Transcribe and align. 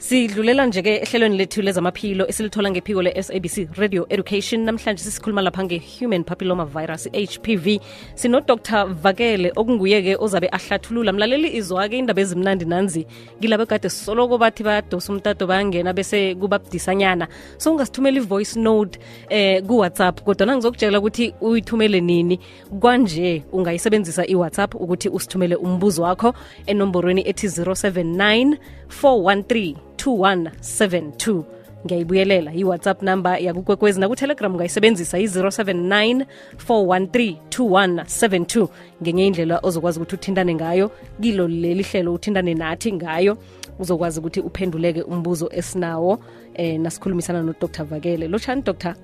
sidlulela 0.00 0.66
nje-ke 0.66 0.92
ehlelweni 1.04 1.36
lethu 1.36 1.62
lezamaphilo 1.62 2.24
esilithola 2.28 2.70
ngephiko 2.70 3.02
le-sabc 3.02 3.68
radio 3.76 4.06
education. 4.08 4.64
Namhlanje 4.64 5.02
sisikhuluma 5.04 5.42
lapha 5.42 5.64
nge-human 5.64 6.24
papilloma 6.24 6.64
virus 6.64 7.08
hpv 7.12 7.80
sinodr 8.14 8.86
vakele 9.02 9.52
okunguye-ke 9.56 10.16
ozabe 10.16 10.48
ahlathulula. 10.52 11.12
Mlaleli 11.12 11.48
izwa-ke 11.56 11.98
indaba 11.98 12.20
ezimnandi 12.20 12.64
nanzi? 12.64 13.06
Kilabo 13.40 13.66
kade 13.66 13.88
soloko 13.88 14.38
bathi 14.38 14.64
badosa 14.64 15.12
umtato 15.12 15.46
bayangena 15.46 15.92
bese 15.92 16.34
kubabudisanyana 16.34 17.28
so 17.58 17.70
ungasithumela 17.72 18.16
i-voice 18.16 18.56
note 18.56 18.98
eh 19.28 19.62
ku-whatsapp 19.62 20.24
kodwa 20.24 20.56
ngizokutshela 20.56 20.98
ukuthi 20.98 21.34
uyithumele 21.40 22.00
nini? 22.00 22.40
Kwanje 22.80 23.42
ungayisebenzisa 23.52 24.26
i-whatsapp 24.26 24.74
ukuthi 24.74 25.08
usithumele 25.08 25.56
umbuzo 25.56 26.02
wakho 26.02 26.34
enomborweni 26.66 27.28
ethi 27.28 27.46
079 27.46 28.56
413 29.02 29.89
2172 30.06 31.42
ngiyayibuyelela 31.86 32.52
i-whatsapp 32.54 33.02
number 33.02 33.42
yakukwekwezi 33.42 34.00
nakutelegram 34.00 34.52
ungayisebenzisa 34.52 35.18
i-079 35.18 36.24
413 36.68 37.36
2172 37.50 38.68
ngenye 39.02 39.26
indlela 39.26 39.60
ozokwazi 39.62 39.98
ukuthi 39.98 40.14
uthintane 40.14 40.54
ngayo 40.54 40.90
kilo 41.20 41.48
leli 41.48 41.82
hlelo 41.82 42.14
uthintane 42.14 42.54
nathi 42.54 42.92
ngayo 42.92 43.36
uzokwazi 43.78 44.20
ukuthi 44.20 44.40
uphenduleke 44.40 45.02
umbuzo 45.02 45.50
esinawo 45.52 46.18
eh 46.54 46.80
nasikhulumisana 46.80 47.42
nodr 47.42 47.84
vakele. 47.84 48.28
Lotshani 48.28 48.62
dr 48.62 48.94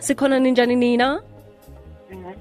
sikhona 0.00 0.38
ninjani 0.38 0.76
nina 0.76 1.22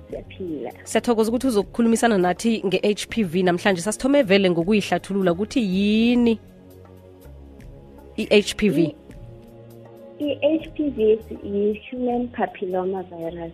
siyaphila. 0.10 0.72
Siyathokoza 0.84 1.30
ukuthi 1.30 1.48
uzokukhulumisana 1.48 2.18
nathi 2.18 2.64
nge-hpv 2.66 3.36
namhlanje. 3.44 3.82
Sasithome 3.82 4.24
vele 4.24 4.50
ngokuyihlathulula 4.50 5.32
ukuthi 5.32 5.60
yini 5.60 6.40
i-hpv 8.18 9.08
i-HPV 10.20 11.00
yi-human 11.44 12.28
papilloma 12.28 13.04
virus. 13.04 13.54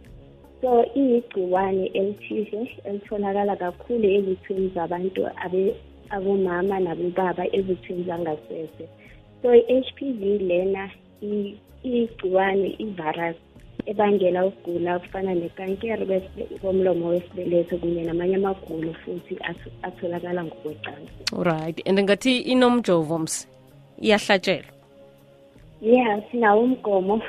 So 0.62 0.86
iyigciwane 0.96 1.86
elithize 1.94 2.70
elitholakala 2.84 3.56
kakhulu 3.56 4.06
ezithweni 4.18 4.72
zabantu 4.76 5.28
abomama 6.10 6.80
nabobaba 6.80 7.44
ezithweni 7.56 8.04
zangasese. 8.04 8.88
So 9.42 9.56
i-HPV 9.56 10.22
lena 10.50 10.90
iyigciwane 11.22 12.76
i-virus. 12.80 13.36
Ebangela 13.86 14.46
ukugula 14.46 15.00
kufana 15.00 15.34
nekankere 15.36 16.22
komlomo 16.62 17.08
wesibeletho 17.08 17.78
kunye 17.78 18.04
namanye 18.04 18.36
amagulo 18.36 18.94
futhi 18.94 19.36
ath- 19.36 19.72
atholakala 19.84 20.44
ngokwecansi. 20.44 21.12
Right 21.38 21.82
and 21.88 22.00
ngathi 22.00 22.38
inomjovo 22.40 23.20
ms 23.20 23.48
iyahlatshelwa 24.02 24.72
yeah 25.82 26.22
sinawo 26.32 26.62
umgomo 26.64 27.22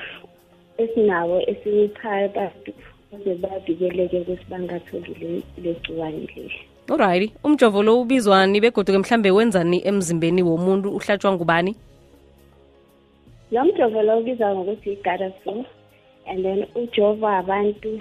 esinawo 0.79 1.43
esiwupha 1.51 2.11
abantu 2.25 2.73
ukuze 3.13 3.35
bavikeleke 3.35 4.21
ukuthi 4.21 4.45
bangatholi 4.51 5.15
le- 5.21 5.43
le 5.63 5.75
gciwane 5.75 6.19
leli. 6.37 6.55
Alright 6.91 7.33
umjovo 7.45 7.83
lo 7.83 8.01
ubizwani 8.01 8.61
begoduke 8.61 8.99
mhlambe 8.99 9.31
wenzani 9.31 9.83
emzimbeni 9.87 10.43
womuntu 10.43 10.91
uhlatshwa 10.91 11.33
ngubani? 11.33 11.75
Lo 13.51 13.65
mjovo 13.65 14.03
lo 14.03 14.19
ubizwa 14.19 14.55
ngokuthi 14.55 14.93
i-gardasil 14.93 15.65
and 16.27 16.45
then 16.45 16.67
ujova 16.75 17.39
abantu 17.39 18.01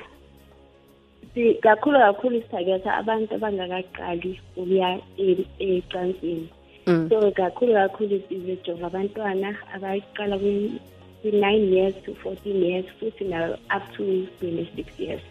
si- 1.34 1.54
kakhulu 1.62 1.98
kakhulu 2.00 2.42
sithagetha 2.42 2.92
abantu 2.98 3.36
abangakaqali 3.36 4.40
ukuya 4.58 5.00
e- 5.18 5.48
ecansini 5.60 6.48
mm. 6.88 7.10
so 7.10 7.32
kakhulu 7.32 7.74
kakhulu 7.74 8.22
sizojova 8.30 8.88
abantwana 8.88 9.50
abaqala 9.76 10.36
kwi- 10.38 10.80
kwi-nine 11.22 11.66
years 11.76 11.96
to 12.06 12.14
fourteen 12.16 12.64
years 12.64 12.86
futhi 13.00 13.24
na 13.26 13.56
up 13.76 13.84
to 13.96 14.04
twenty-six 14.40 14.88
years. 15.00 15.22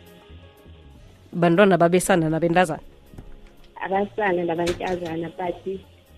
Bantwana 1.33 1.79
babesana 1.79 2.29
nabentazana? 2.31 2.81
Abasana 3.85 4.45
nabantazana 4.45 5.29
but 5.37 5.67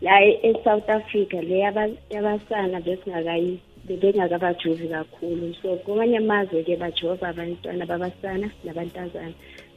la 0.02 0.20
e-south 0.22 0.88
africa 0.90 1.34
le 1.42 1.58
yaba- 1.64 1.96
yabasana 2.10 2.80
besingakayi 2.80 3.58
bebengakabajovi 3.88 4.88
kakhulu. 4.88 5.54
So 5.62 5.76
kwamanye 5.76 6.18
amazwe-ke 6.18 6.76
bajova 6.76 7.28
abantwana 7.28 7.86
babasana 7.86 8.50
nabantazana. 8.64 9.34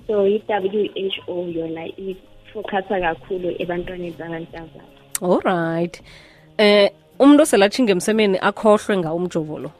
So 0.07 0.25
i-w 0.27 0.89
h 0.95 1.21
o 1.27 1.47
yona 1.47 1.83
ifokhasa 1.97 2.99
kakhulu 2.99 3.55
ebantwaneni 3.59 4.15
babantazana 4.19 4.97
alright 5.21 6.01
eh 6.57 6.91
umuntu 7.19 7.43
oselatshinga 7.43 7.91
emsemeni 7.91 8.37
akhohlwe 8.39 8.97
ngawo 8.97 9.17
umjovo 9.17 9.59
lo 9.59 9.71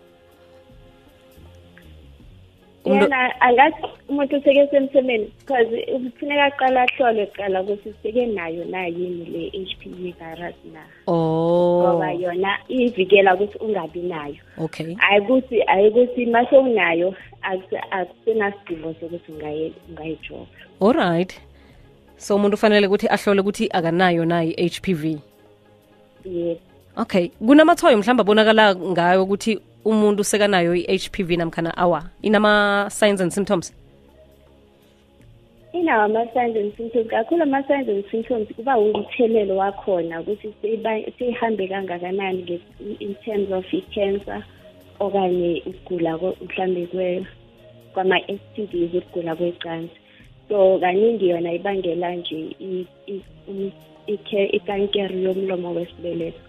yena 2.94 3.42
angathi 3.42 3.84
umuntu 4.10 4.38
useke 4.38 4.68
semsemeni 4.68 5.32
because 5.40 5.68
kufuneka 5.86 6.46
aqala 6.46 6.82
ahlole 6.82 7.26
kuqala 7.26 7.62
ukuthi 7.62 7.94
seke 8.04 8.26
nayo 8.26 8.66
na 8.66 8.86
yini 8.86 9.26
le 9.26 9.44
h 9.54 9.76
p 9.80 9.90
v 9.90 10.16
virus 10.20 10.56
na. 10.74 10.82
Oh. 11.08 11.82
ngoba 11.84 12.12
yona 12.12 12.58
ivikela 12.70 13.36
ukuthi 13.36 13.58
ungabi 13.58 14.02
nayo. 14.02 14.42
Okay. 14.58 14.96
Ayikuthi 15.00 15.64
ayikuthi 15.68 16.26
mase 16.26 16.58
unayo 16.58 17.16
akuse- 17.42 17.88
akusenasidingo 17.92 18.96
sokuthi 19.00 19.32
ungaye- 19.32 19.74
ungayijova 19.90 20.48
alright. 20.82 21.42
So 22.18 22.36
umuntu 22.36 22.56
ufanele 22.56 22.88
ukuthi 22.88 23.08
ahlole 23.08 23.42
ukuthi 23.42 23.70
akanayo 23.72 24.26
na 24.26 24.44
i-hpv 24.44 25.18
yebo 26.26 26.60
okay. 26.96 27.30
Kunamathoyo 27.30 27.98
mhlawumbe 27.98 28.22
abonakala 28.22 28.76
ngayo 28.76 29.24
ukuthi 29.24 29.60
umuntu 29.92 30.22
sekanayo 30.32 30.76
i-hpv 30.76 31.30
namkhana 31.40 31.72
awa 31.84 32.00
inama-signs 32.28 33.22
and 33.24 33.32
symptoms? 33.38 33.68
Inawo 35.74 36.04
ama-signs 36.10 36.56
and 36.58 36.72
symptoms. 36.78 37.08
Kakhulu 37.12 37.44
ama-signs 37.44 37.88
and 37.90 38.04
symptoms 38.12 38.48
kuba 38.56 38.78
umthelelo 38.78 39.58
wakhona 39.58 40.22
ukuthi 40.22 40.54
seyiba- 40.62 41.06
seyihambe 41.18 41.68
kangakanani 41.68 42.42
nge- 42.44 42.98
in 43.00 43.16
terms 43.26 43.52
of 43.52 43.66
i-cancer 43.74 44.44
okanye 45.00 45.62
ukugula 45.66 46.18
ko- 46.18 46.38
mhlambe 46.46 46.86
kwe- 46.92 47.26
kwama-s 47.94 48.40
t 48.56 48.66
ds 48.72 48.94
ukugula 48.96 49.36
kwecansi 49.36 49.94
so 50.50 50.80
kaningi 50.80 51.30
yona 51.30 51.54
ibangela 51.54 52.16
nje 52.16 52.40
i- 52.60 52.88
i- 53.08 53.24
um- 53.50 53.72
ikhe- 54.08 54.50
ikankere 54.58 55.22
yomlomo 55.22 55.74
wesibeletho 55.74 56.40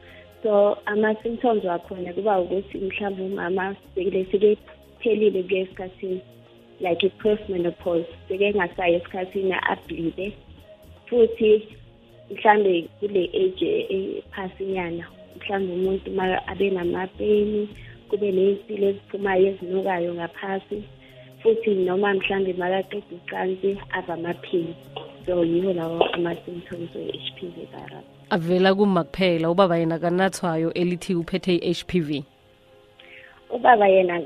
so 0.42 0.78
ama-symptoms 0.86 1.64
wakhona 1.64 2.12
kuba 2.12 2.40
ukuthi 2.40 2.78
mhlawumbe 2.78 3.22
umama 3.22 3.76
sekile 3.94 4.24
sekephelile 4.30 5.42
kuye 5.42 5.60
esikhathini 5.60 6.20
like 6.80 7.06
i-postmenopause 7.06 8.06
seke 8.28 8.54
ngasayo 8.54 8.96
esikhathini 8.96 9.54
ablide 9.72 10.32
futhi 11.06 11.68
mhlambe 12.30 12.82
kule 13.00 13.30
age 13.42 13.70
ephasinyana 13.96 15.04
mhlambe 15.36 15.72
umuntu 15.72 16.10
ma 16.10 16.46
abe 16.46 16.70
namapeni 16.70 17.68
kube 18.08 18.32
ney'mpilo 18.32 18.86
eziphumayo 18.88 19.46
ezinukayo 19.50 20.14
ngaphasi 20.14 20.78
futhi 21.42 21.70
noma 21.74 22.14
mhlambe 22.14 22.52
makaqeda 22.52 23.14
ucansi 23.16 23.70
ava 23.98 24.14
amaphini. 24.14 24.74
So 25.26 25.44
yiwo 25.44 25.72
lawo 25.72 25.98
ama-symptoms 26.16 26.90
we-h 26.94 27.28
p 27.36 27.38
v 27.54 27.56
virus 27.72 28.17
avela 28.30 28.74
kuma 28.74 29.04
kuphela 29.04 29.50
ubaba 29.50 29.78
yena 29.78 29.98
kanathwayo 29.98 30.72
elithi 30.74 31.14
uphethe 31.14 31.54
i-hpv 31.70 32.22
ubaba 33.50 33.88
yena 33.88 34.22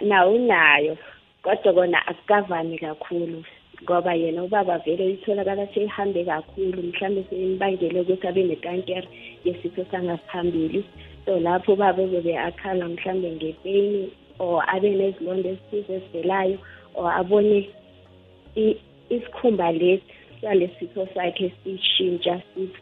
nawo 0.00 0.34
unayo 0.34 0.96
kodwa 1.42 1.72
kona 1.72 2.06
akukavami 2.06 2.78
kakhulu 2.78 3.44
ngoba 3.82 4.14
yena 4.14 4.44
ubaba 4.44 4.78
vele 4.78 5.10
itholakala 5.10 5.66
seyihambe 5.74 6.24
kakhulu 6.24 6.82
mhlawumbe 6.82 7.24
seyimbangele 7.30 8.00
ukuthi 8.00 8.26
abe 8.28 8.42
nekankere 8.44 9.08
yesifo 9.44 9.84
sangaphambili. 9.90 10.84
So 11.24 11.40
lapho 11.40 11.72
ubaba 11.72 12.02
uzobe 12.02 12.38
akhala 12.38 12.88
mhlawumbe 12.88 13.30
ngepeni 13.30 14.10
or 14.38 14.64
abe 14.68 14.90
nezilonda 14.90 15.48
ezithize 15.50 15.94
ezivelayo 15.94 16.58
or 16.94 17.12
abone 17.12 17.68
isikhumba 19.10 19.72
lesi 19.72 20.13
salesifo 20.44 21.08
sakhe 21.14 21.52
sishintsha 21.64 22.40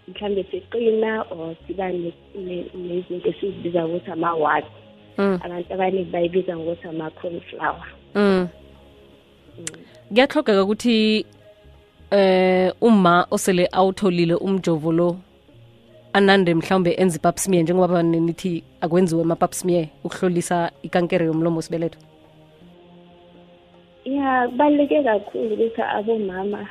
mhlawumbe 0.09 0.45
siqina 0.51 1.23
or 1.31 1.55
siba 1.67 1.93
ne- 1.93 2.13
ne- 2.35 2.67
nezinto 2.75 3.29
esizibiza 3.29 3.87
ukuthi 3.87 4.11
ama-wats 4.11 4.67
mm. 5.19 5.39
abantu 5.45 5.75
abaningi 5.75 6.11
bayibiza 6.11 6.57
ngokuthi 6.57 6.89
ama-cornflower 6.89 7.87
um 8.15 8.49
kuyahlogeka 10.09 10.63
ukuthi 10.63 11.27
eh 12.11 12.73
uma 12.81 13.27
osele 13.31 13.69
awutholile 13.73 14.35
umjovo 14.35 14.93
lo 14.93 15.17
anande 16.13 16.55
mhlawumbe 16.55 16.93
enze 16.93 17.17
ipap 17.17 17.39
smear 17.39 17.63
njengoba 17.63 18.03
nithi 18.03 18.65
akwenziwe 18.81 19.23
ama-pap 19.23 19.53
smear 19.53 19.87
ukuhlolisa 20.05 20.71
ikankere 20.83 21.27
yomlomo 21.27 21.57
wesibeletho 21.57 21.99
ya 24.05 24.49
kubaluleke 24.49 25.03
kakhulu 25.03 25.55
ukuthi 25.55 25.83
abomama 25.83 26.69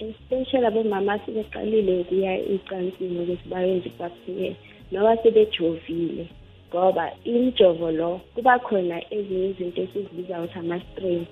especially 0.00 0.66
abomama 0.66 1.18
sebeqalile 1.18 2.00
ukuya 2.00 2.32
ecansini 2.54 3.18
ukuthi 3.22 3.48
bayenze 3.48 3.88
i-vaccine 3.88 4.56
noba 4.92 5.16
sebejovile 5.22 6.26
ngoba 6.74 7.10
imijovo 7.24 7.90
lo 7.90 8.20
kuba 8.34 8.58
khona 8.58 8.98
ezinye 9.14 9.46
izinto 9.50 9.82
esizibiza 9.82 10.40
ukuthi 10.40 10.58
ama-strains. 10.58 11.28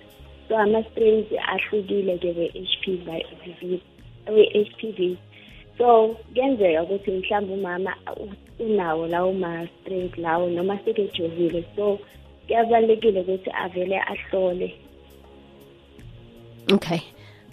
So 0.48 0.58
ama-strains 0.58 1.26
ahlukile-ke 1.54 2.30
we-h 2.38 2.74
p 2.82 2.84
we-h 4.34 4.70
p 4.78 4.80
v. 4.96 5.18
So 5.78 6.16
kuyenzeka 6.32 6.82
ukuthi 6.82 7.10
mhlawumbe 7.10 7.54
umama 7.54 7.92
unawo 8.58 9.06
lawo 9.06 9.32
ma-strains 9.32 10.18
lawo 10.18 10.50
noma 10.50 10.78
sekejovile 10.84 11.64
so 11.76 11.98
kuyabalulekile 12.46 13.20
ukuthi 13.20 13.50
avele 13.50 13.98
ahlole. 13.98 14.74
Okay. 16.72 17.00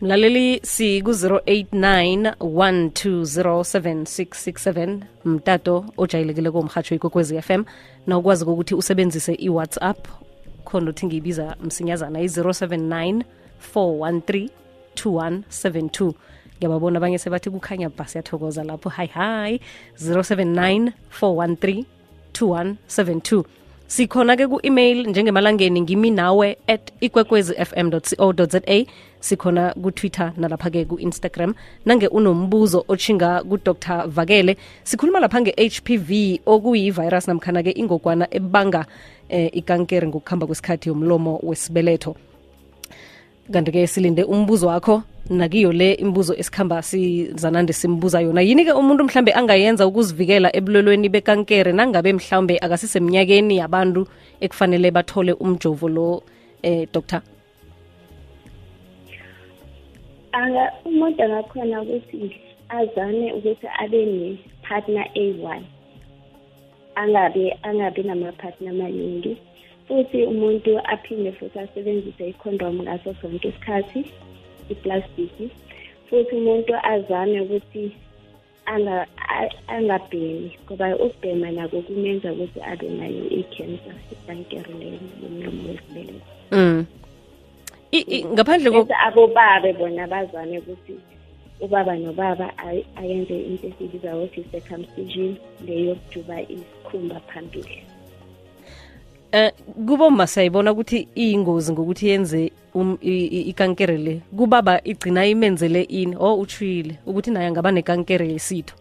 Mlaleli 0.01 0.59
siku-089 0.63 2.33
1207667 2.39 4.99
mtato 5.25 5.85
ojayelekile 5.97 6.51
komhatsho 6.51 6.95
ikwekwezi 6.95 7.41
FM 7.41 7.63
na 8.07 8.17
ukwazi 8.17 8.45
ukuthi 8.45 8.75
usebenzise 8.75 9.33
i-whatsapp 9.33 10.07
khona 10.65 10.89
uthi 10.89 11.05
ngiyibiza 11.05 11.55
msinyazana 11.63 12.21
i-079 12.21 13.21
413 13.75 14.49
2172 14.95 16.13
ngiyababona 16.57 16.97
abanye 16.97 17.17
sebathi 17.17 17.49
kukhanya 17.49 17.89
bhasi 17.89 18.17
yathokoza 18.17 18.63
lapho. 18.63 18.89
Hi 18.89 19.05
hi. 19.05 19.61
079 19.95 20.91
413 21.21 21.83
2172 22.33 23.43
sikhona-ke 23.89 24.45
ku-email 24.47 25.09
njengemalangeni 25.09 25.81
ngimi 25.81 26.11
nawe 26.11 26.57
at 26.67 26.93
ikwekwezi 27.01 27.53
fm 27.57 27.89
co 27.89 28.33
za. 28.33 28.61
Sikhona 29.19 29.73
ku-twitter 29.73 30.33
nalapha-ke 30.37 30.85
ku-instagram. 30.85 31.53
Nange 31.85 32.07
unombuzo 32.07 32.85
otshinga 32.87 33.43
kudr. 33.43 34.07
Vakele 34.07 34.57
sikhuluma 34.83 35.19
lapha 35.19 35.41
nge-hpv 35.41 36.39
okuyi-virus 36.45 37.27
namkhana-ke 37.27 37.71
ingogwana 37.71 38.27
ebanga 38.31 38.85
eh, 39.29 39.49
ikankere 39.53 40.07
ngokuhamba 40.07 40.45
kwesikhathi 40.45 40.89
yomlomo 40.89 41.39
wesibeletho. 41.43 42.15
Kanti-ke 43.51 43.87
silinde 43.87 44.23
umbuzo 44.23 44.67
wakho 44.67 45.03
nakiyo 45.29 45.71
le 45.71 45.93
imibuzo 45.93 46.33
esikhamba 46.33 46.81
sizanande 46.81 47.73
simbuza 47.73 48.21
yona. 48.21 48.41
Yini-ke 48.41 48.71
umuntu 48.71 49.03
mhlambe 49.03 49.33
angayenza 49.33 49.87
ukuzivikela 49.87 50.55
ebulwelweni 50.55 51.09
bekankere 51.09 51.71
nangabe 51.71 52.13
mhlawumbe 52.13 52.59
akasisemnyakeni 52.59 53.57
yabantu 53.57 54.07
ekufanele 54.41 54.91
bathole 54.91 55.33
umjovo 55.33 55.87
lo 55.89 56.23
eh 56.63 56.87
doctor? 56.93 57.21
Anga 60.31 60.71
umuntu 60.85 61.23
angakhona 61.23 61.81
ukuthi 61.81 62.35
azame 62.69 63.33
ukuthi 63.33 63.67
abe 63.79 64.05
ne-partner 64.05 65.05
a1 65.15 65.61
angabe 66.95 67.57
angabi 67.63 68.03
nama-partner 68.03 68.69
amaningi 68.69 69.37
futhi 69.87 70.25
umuntu 70.25 70.79
aphinde 70.83 71.31
futhi 71.31 71.59
asebenzise 71.59 72.29
ikhondom 72.29 72.81
ngaso 72.81 73.13
sonke 73.21 73.47
isikhathi. 73.47 74.05
Iplastiki 74.69 75.49
futhi 76.09 76.35
umuntu 76.35 76.73
azame 76.93 77.41
ukuthi 77.41 77.91
angabhemi 79.67 80.51
ngoba 80.65 80.95
ukubhema 80.95 81.51
nako 81.51 81.81
kumenza 81.81 82.33
ukuthi 82.33 82.59
abe 82.61 82.89
nayo 82.89 83.23
i-cancer 83.39 83.95
ikankere 84.13 84.73
leyo 84.79 84.99
yomlomo 85.21 85.61
wesibeletho 85.69 86.25
mm. 86.51 86.85
ngaphandle 88.33 88.69
bese 88.71 88.95
abobabe 89.07 89.73
bona 89.73 90.07
bazame 90.07 90.57
ukuthi 90.59 90.93
ubaba 91.61 91.95
nobaba 91.97 92.47
ayenze 92.95 93.35
into 93.49 93.67
esiyibiza 93.67 94.17
ukuthi 94.17 94.39
i-circumcision 94.41 95.31
leyo 95.65 95.85
yokujuba 95.89 96.41
isikhumba 96.41 97.19
phambili 97.19 97.88
eh 99.31 99.51
kuboma 99.87 100.27
sayibona 100.27 100.71
ukuthi 100.71 101.07
iyingozi 101.15 101.71
ngokuthi 101.71 102.07
yenze 102.07 102.51
um, 102.73 102.97
ikankere 103.01 103.97
le. 103.97 104.21
Kubaba 104.37 104.81
igcina 104.83 105.25
imenzele 105.25 105.83
ini? 105.83 106.15
Oh 106.19 106.39
uthwile 106.39 106.99
ukuthi 107.05 107.31
naye 107.31 107.47
angaba 107.47 107.71
nekankere 107.71 108.29
yesitho. 108.29 108.75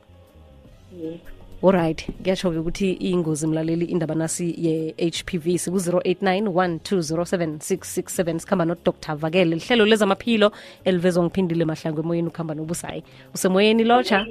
Alright 1.62 2.06
kuyatsho-ke 2.22 2.58
ukuthi 2.58 2.92
iyingozi 2.92 3.46
mlaleli 3.46 3.84
indaba 3.84 4.14
nasi 4.14 4.54
ye-hpv 4.58 5.58
siku-089 5.58 6.48
1207667 6.48 8.38
sikhamba 8.38 8.64
nodr 8.64 9.16
vakele. 9.16 9.56
Lihlelo 9.56 9.86
lezamaphilo 9.86 10.52
elivezwa 10.84 11.24
ngiphindile 11.24 11.64
mahlango 11.64 12.00
emoyeni 12.00 12.28
ukuhamba 12.28 12.54
nobusayi. 12.54 13.02
Usemoyeni 13.34 13.84
lotsha? 13.84 14.26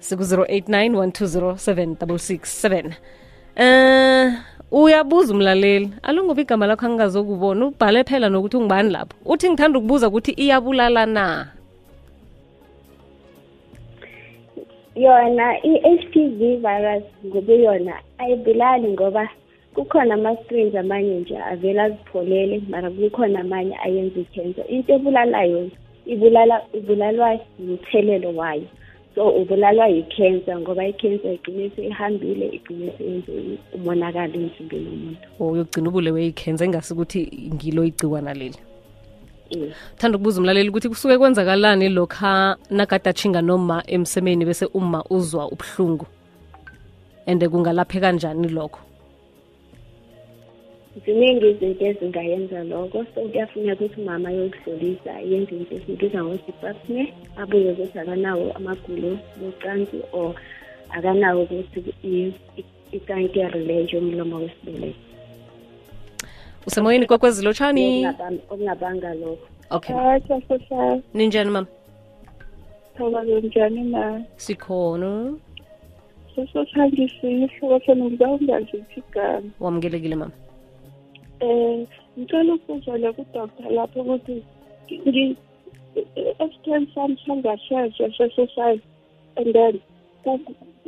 siku-089 0.00 0.90
1207667 0.90 2.92
eh 3.56 4.32
uyabuza 4.70 5.34
umlaleli. 5.34 5.90
Alungoba 6.02 6.40
igama 6.42 6.66
lakho 6.66 6.86
angingazokubona 6.86 7.66
ubhale 7.66 8.04
phela 8.04 8.28
nokuthi 8.28 8.56
ungibani 8.56 8.90
lapho. 8.90 9.16
Uthi 9.24 9.50
ngithanda 9.50 9.78
ukubuza 9.78 10.08
ukuthi 10.08 10.32
iyabulala 10.32 11.06
na? 11.06 11.48
Yona 14.96 15.46
i-HPV 15.62 16.40
virus 16.64 17.04
ngobuyona 17.26 17.94
ayibulali 18.18 18.88
ngoba 18.88 19.28
kukhona 19.74 20.14
ama-strains 20.14 20.74
amanye 20.74 21.20
nje 21.20 21.36
avele 21.36 21.80
azipholele 21.80 22.62
mara 22.68 22.90
kukhona 22.90 23.40
amanye 23.40 23.76
ayenza 23.84 24.20
i-cancer 24.20 24.64
into 24.68 24.92
ebulalayo 24.92 25.70
ibulala 26.06 26.62
ibulalwa 26.72 27.38
umthelelo 27.58 28.36
wayo. 28.36 28.68
So 29.16 29.30
ubulalwa 29.30 29.88
yi-cancer 29.88 30.60
ngoba 30.60 30.86
i-cancer 30.86 31.32
igcine 31.32 31.70
seyihambile 31.76 32.46
igcine 32.52 32.92
seyenze 32.98 33.32
umonakalo 33.74 34.34
emzimbeni 34.34 34.88
womuntu. 34.88 35.26
Uyogcina 35.40 35.88
ubulewe 35.88 36.24
yi-cancer 36.24 36.66
ingasi 36.66 36.92
ukuthi 36.92 37.50
ngilo 37.54 37.84
igciwana 37.84 38.34
leli? 38.34 38.60
Thanda 39.96 40.16
ukubuza 40.16 40.40
umlaleli 40.40 40.68
ukuthi 40.68 40.88
kusuke 40.88 41.18
kwenzakalani 41.18 41.88
lokha 41.88 42.56
atshinga 43.08 43.42
noma 43.42 43.82
emsemeni 43.86 44.44
bese 44.44 44.66
uma 44.74 45.04
uzwa 45.10 45.48
ubuhlungu? 45.48 46.06
And 47.26 47.42
kungalaphe 47.48 48.00
kanjani 48.00 48.48
lokho 48.48 48.80
ziningi 51.04 51.50
izinto 51.50 51.84
ezingayenza 51.86 52.64
lokho. 52.64 53.04
So 53.14 53.20
kuyafuneka 53.20 53.84
ukuthi 53.84 54.00
umama 54.00 54.30
yokudlulisa 54.30 55.12
yenze 55.30 55.52
into 55.56 55.74
esibiza 55.76 56.24
ngokuthi 56.24 56.50
ipapne 56.50 57.02
abuye 57.36 57.70
ukuthi 57.72 57.98
akanawo 57.98 58.52
amagulo 58.58 59.18
bocansi 59.38 59.98
or 60.12 60.34
akanawo 60.96 61.42
ukuthi 61.42 62.32
ikankere 62.92 63.60
leyo 63.68 63.98
umlomo 63.98 64.36
wesibeleko 64.36 65.06
usemoyeni 66.66 67.06
kokwezilotshani? 67.06 68.06
Okungabanga 68.50 69.14
lokho. 69.14 69.46
Okay 69.70 69.94
ninjani 71.14 71.50
mama 71.50 71.66
njani 73.42 73.82
na 73.84 74.24
sikhona. 74.36 75.34
Sesothangisile 76.34 77.44
ihlobo 77.44 77.80
senu 77.86 78.04
ngizawungaziphi 78.04 79.00
igama? 79.00 79.48
Wamukelekile 79.60 80.16
mama 80.16 80.32
um 81.40 81.86
ngicela 82.18 82.54
ukubuza 82.54 82.98
le 82.98 83.12
kudoktor 83.12 83.70
lapho 83.72 84.00
ukuthi 84.00 84.36
esithen 86.42 86.86
sami 86.94 87.16
sangasheshe 87.26 88.04
sesesize 88.16 88.82
and 89.36 89.52
then 89.54 89.80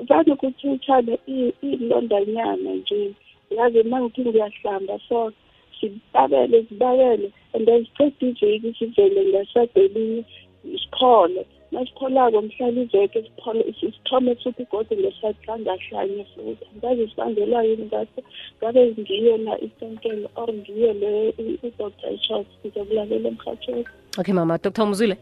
vane 0.08 0.36
kuthutshane 0.36 1.18
iy'londanyana 1.28 2.70
nje. 2.74 3.14
Yazi 3.50 3.80
uma 3.80 4.00
ngithi 4.00 4.20
ngiyahlamba 4.24 4.98
so 5.08 5.32
zibabele 5.80 6.62
zibabele 6.68 7.32
and 7.54 7.66
then 7.66 7.86
siqeda 7.86 8.46
iveki 8.46 8.74
sivele 8.78 9.20
ngesadelinye 9.30 10.24
siphole 10.82 11.46
masipholako 11.72 12.42
mhlala 12.42 12.80
iveke 12.80 13.30
sithome 13.80 14.34
futhi 14.34 14.64
gode 14.70 14.96
ngesathi 14.96 15.46
sangahlanye 15.46 16.24
futhi. 16.34 16.64
Angazi 16.74 17.08
sibangelwa 17.10 17.62
yini 17.64 17.84
ngakho 17.86 18.20
ngabe 18.58 18.94
ngiyo 18.98 19.36
na 19.36 19.58
ikankelo 19.60 20.28
or 20.36 20.48
ngiyo 20.52 20.92
le 20.92 21.34
udoctor 21.62 22.12
ishot 22.12 22.46
ngizokulalela 22.64 23.28
emhatshweni 23.28 23.84
okay 24.18 24.34
mama. 24.34 24.58
Dr 24.58 24.82
umzwile 24.82 25.16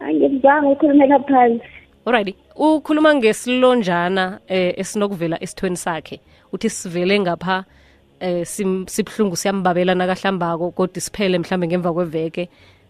angimzanga 0.00 0.68
ukhulumela 0.68 1.18
phansi 1.18 1.64
alrighty 2.06 2.34
ukhuluma 2.56 3.14
ngesilonjana 3.14 4.40
eh, 4.48 4.74
esinokuvela 4.78 5.42
esithweni 5.42 5.76
sakhe. 5.76 6.20
Uthi 6.52 6.70
sivele 6.70 7.20
ngapha 7.20 7.64
eh, 8.20 8.46
sibhlungu 8.86 9.36
siyambabela 9.36 9.94
nakahlambako 9.94 10.70
kodwa 10.70 11.00
siphele 11.00 11.38
mhlambe 11.38 11.66
ngemva 11.66 11.92
kweveke. 11.92 12.48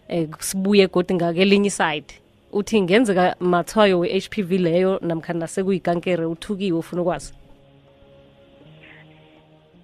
Eh, 0.09 0.29
sibuye 0.39 0.87
godi 0.87 1.15
ngakelinye 1.15 1.67
iside. 1.67 2.15
Uthi 2.53 2.81
ngenzeka 2.81 3.37
mathwayo 3.41 3.99
we-hpv 3.99 4.51
leyo 4.59 4.99
namkhana 5.03 5.47
sekuyikankere 5.47 6.25
uthukiwe 6.25 6.79
ufuna 6.79 7.03
ukwazi? 7.03 7.33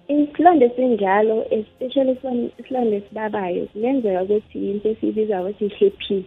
Isilonda 0.07 0.65
esinjalo 0.65 1.45
especially 1.51 2.17
isilonda 2.59 2.95
esibabayo 2.97 3.65
kungenzeka 3.65 4.23
ukuthi 4.23 4.71
into 4.71 4.89
esiyibiza 4.89 5.41
ukuthi 5.41 5.65
i-herpes 5.65 6.25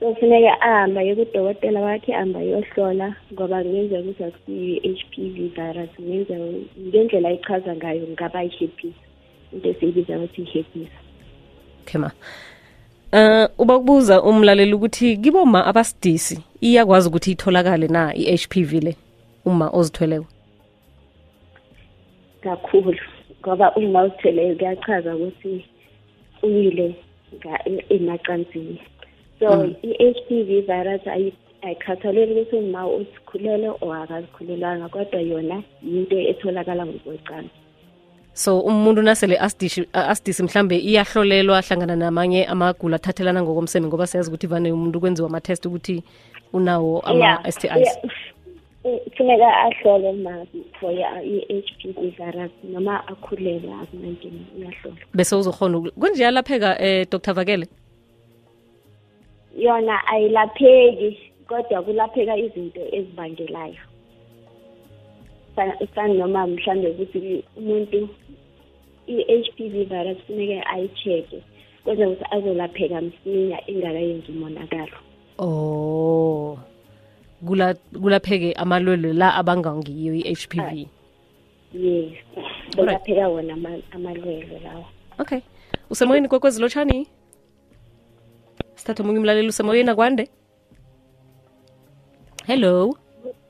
so 0.00 0.12
kufuneka 0.12 0.60
ahamba 0.60 1.02
ye 1.02 1.14
kudokotela 1.14 1.80
wakhe 1.80 2.14
ahamba 2.14 2.40
yohlola 2.40 3.16
ngoba 3.32 3.62
kungenzeka 3.62 4.00
ukuthi 4.00 4.24
akusiyo-h 4.24 5.02
p 5.10 5.14
v 5.34 5.36
virus 5.56 5.90
kungenzeka 5.96 6.44
ngendlela 6.88 7.30
ichaza 7.32 7.76
ngayo 7.76 8.06
ngaba 8.08 8.44
i-herpes 8.44 8.96
into 9.52 9.68
esiyibiza 9.68 10.18
ukuthi 10.18 10.42
i-herpes 10.42 10.92
okay 11.82 12.00
ma. 12.00 12.10
Uh 13.16 13.46
uba 13.58 13.78
kubuza 13.78 14.22
umlaleli 14.22 14.74
ukuthi 14.74 15.16
kiboma 15.16 15.66
abasidisi 15.66 16.36
iyakwazi 16.60 17.08
ukuthi 17.08 17.30
itholakale 17.30 17.88
na 17.88 18.14
i-HPV 18.14 18.72
le 18.86 18.92
uma 19.44 19.66
ozithweleko 19.78 20.26
kakhulu 22.42 22.94
ngoba 23.40 23.74
uma 23.76 24.02
uzithweleyo 24.04 24.54
kuyachaza 24.56 25.16
ukuthi 25.16 25.64
uyile 26.42 26.94
emacansini. 27.88 28.80
So 29.38 29.56
mm. 29.56 29.74
i-HPV 29.82 30.50
virus 30.66 31.06
ayikhathaleli 31.62 32.32
ukuthi 32.32 32.56
uma 32.56 32.86
uzikhulele 32.86 33.68
or 33.80 33.96
akazikhulelanga 33.96 34.88
kodwa 34.88 35.20
yona 35.20 35.62
yinto 35.82 36.16
etholakala 36.18 36.86
ngokwecansi. 36.86 37.65
So 38.36 38.60
umuntu 38.60 39.02
nasele 39.02 39.38
asidisi 39.92 40.42
mhlambe 40.42 40.76
iyahlolelwa 40.78 41.60
hlangana 41.60 41.96
namanye 41.96 42.44
amagula 42.44 42.96
athathelana 42.96 43.42
ngokomseme 43.42 43.86
ngoba 43.86 44.06
siyazi 44.06 44.28
ukuthi 44.28 44.46
vane 44.46 44.72
umuntu 44.72 45.00
kwenziwa 45.00 45.28
ama-test 45.28 45.66
ukuthi 45.66 46.02
unawo 46.52 47.00
ama-STIs 47.00 47.98
kufuneka 49.04 49.48
ahlole 49.56 50.12
ma 50.12 50.46
for 50.80 50.92
i-h 50.92 51.68
p 51.78 51.92
v 51.92 52.10
virus 52.18 52.52
noma 52.64 53.08
akhulele 53.08 53.72
akunankinga 53.82 54.44
uyahlolwa. 54.56 54.98
Bese 55.14 55.36
uzokhona 55.36 55.90
kunje 56.00 56.22
yalapheka 56.22 56.76
um 56.80 57.04
dr 57.10 57.32
vakele? 57.32 57.66
Yona 59.58 60.06
ayilapheki 60.06 61.18
kodwa 61.48 61.82
kulapheka 61.82 62.36
izinto 62.36 62.80
ezibangelayo. 62.92 63.82
Fana 65.94 66.14
noma 66.14 66.46
mhlambe 66.46 66.88
ukuthi 66.90 67.44
umuntu 67.56 68.08
i-HPV 69.06 69.84
virus 69.88 70.18
funeke 70.26 70.62
ayi-check-e 70.62 71.42
kwenza 71.84 72.08
ukuthi 72.08 72.24
azolapheka 72.30 73.00
msinya 73.00 73.66
ingakayenzi 73.66 74.32
umonakalo 74.32 74.98
oh 75.38 76.58
kula 77.46 77.74
kulapheke 77.74 78.52
amalwelwe 78.52 79.12
la 79.12 79.34
abangangiyo 79.34 80.14
i-h 80.14 80.48
p 80.48 80.60
v 80.60 80.88
yes 81.74 82.12
kulapheka 82.76 83.28
wona 83.28 83.54
amalwelwe 83.90 84.60
lawo 84.64 84.84
okay. 85.18 85.40
Usemoyeni 85.90 86.28
kokwezi 86.28 86.60
lotshani? 86.60 87.06
Sithathe 88.74 89.02
omunye 89.02 89.18
umlaleli 89.18 89.48
usemoyeni 89.48 89.90
akwande. 89.90 90.28
Hello? 92.46 92.96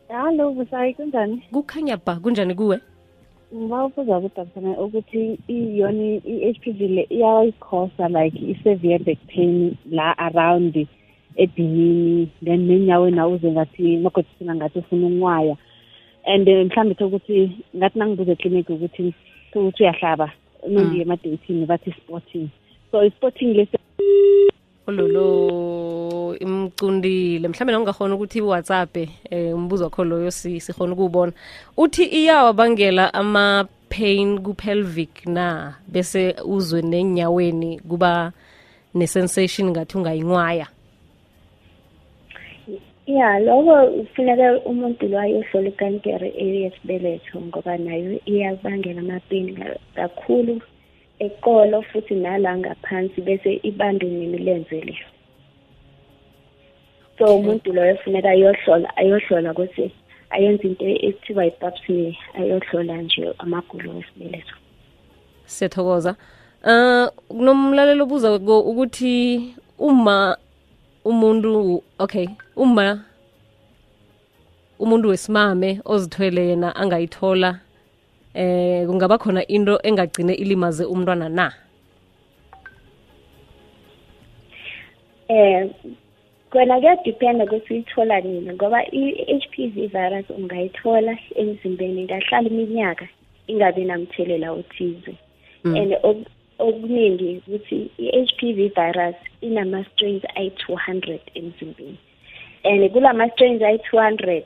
Hallo 0.09 0.53
busayi 0.53 0.95
kunjani? 0.95 1.43
Kukhanya 1.53 1.97
ba 1.97 2.17
kunjani 2.17 2.55
kuwe 2.55 2.81
ngibawubuza 3.55 4.21
kudokotela 4.21 4.71
ukuthi 4.85 5.39
iyona 5.49 6.07
i-h 6.33 6.59
p 6.63 6.65
v 6.73 6.81
le 6.97 7.03
iyayikhosa 7.11 8.09
like 8.09 8.39
i-severe 8.53 8.99
back 8.99 9.19
pain 9.31 9.77
la 9.91 10.19
around 10.19 10.75
edinini 11.37 12.29
then 12.45 12.67
nenyaweni 12.67 13.21
awuze 13.21 13.53
ngathi 13.53 13.97
magodisina 14.03 14.55
ngathi 14.55 14.79
ufuna 14.79 15.07
unwaya 15.07 15.57
and 16.27 16.49
mhlawumbe 16.49 16.95
thokuthi 16.95 17.51
ngathi 17.77 17.99
nangibuza 17.99 18.33
ekliniki 18.33 18.73
ukuthi 18.73 19.15
ukuthi 19.55 19.83
uyahlaba 19.83 20.29
nondi 20.69 21.01
emadeyithini 21.01 21.67
bathi 21.67 21.91
sporting. 21.93 22.49
So 22.91 23.05
i-sporting 23.05 23.55
lesi 23.55 23.79
ololo 24.87 26.37
imcundile. 26.41 27.49
Mhlawumbe 27.49 27.73
nongakhona 27.73 28.15
ukuthi 28.15 28.39
iwhatsapp 28.39 28.97
eh 29.31 29.55
umbuzo 29.55 29.85
wakho 29.85 30.05
loyo 30.05 30.31
sikhona 30.31 30.93
ukuwubona. 30.93 31.33
Uthi 31.77 32.05
iyawabangela 32.05 33.15
ama-pain 33.15 34.39
ku-pelvic 34.39 35.27
na? 35.27 35.75
Bese 35.89 36.37
uzwe 36.45 36.83
nenyaweni 36.83 37.81
kuba 37.89 38.33
ne-sensation 38.95 39.71
ngathi 39.71 39.97
ungayinwaya 39.99 40.67
ya 43.07 43.39
lokho 43.39 43.87
kufuneka 43.87 44.61
umuntu 44.67 45.09
lo 45.09 45.21
ayohlola 45.21 45.69
ikankere 45.69 46.29
eyesibeletho 46.35 47.41
ngoba 47.41 47.79
nayo 47.79 48.19
iyabangela 48.27 49.01
amapeni 49.01 49.55
kakhulu. 49.95 50.61
Eqolo 51.19 51.83
futhi 51.83 52.15
nala 52.15 52.59
ngaphansi 52.59 53.21
bese 53.21 53.61
ibambe 53.63 54.07
nemilenze 54.07 54.81
le. 54.81 54.97
So 57.19 57.37
umuntu 57.37 57.73
loyo 57.73 57.95
kufuneka 57.97 58.31
ayohlola 58.31 58.97
ayohlola 58.97 59.53
ukuthi 59.53 59.93
ayenze 60.31 60.67
into 60.69 60.85
ekuthiwa 60.85 61.45
yi-pap 61.45 61.77
smear 61.85 62.15
ayohlola 62.35 62.97
nje 63.03 63.35
amagulo 63.39 63.91
wesibeletho 63.97 64.57
siyathokoza. 65.47 66.17
Uh 66.65 67.07
kunomlalelo 67.29 68.05
obuza 68.05 68.33
ukuthi 68.35 69.55
uma 69.79 70.37
umuntu 71.05 71.83
okay 71.99 72.29
uma 72.57 73.05
umuntu 74.79 75.09
wesimame 75.09 75.81
ozithwele 75.85 76.49
yena 76.49 76.77
angayithola 76.77 77.61
eh 78.37 78.87
kungaba 78.87 79.19
khona 79.19 79.43
into 79.49 79.81
engagcine 79.83 80.35
ilimaze 80.35 80.85
umntwana 80.85 81.29
na? 81.29 81.53
Eh 85.29 85.71
kona 86.51 86.81
kuyadiphenda 86.81 87.45
ukuthi 87.45 87.75
uyithola 87.75 88.21
nini 88.21 88.53
ngoba 88.53 88.85
i-HPV 88.93 89.89
virus 89.89 90.31
ungayithola 90.31 91.19
emzimbeni 91.35 92.01
ingahlala 92.01 92.49
iminyaka 92.49 93.09
ingabi 93.47 93.85
namthelela 93.85 94.53
othize. 94.53 95.15
And 95.65 95.97
okuningi 96.59 97.43
ukuthi 97.49 97.91
i-HPV 97.99 98.75
virus 98.75 99.17
inama-strains 99.41 100.23
ayi-two 100.37 100.77
hundred 100.77 101.21
emzimbeni. 101.35 101.99
And 102.65 102.91
kulama-strains 102.93 103.63
ayi-two 103.63 103.99
hundred 103.99 104.45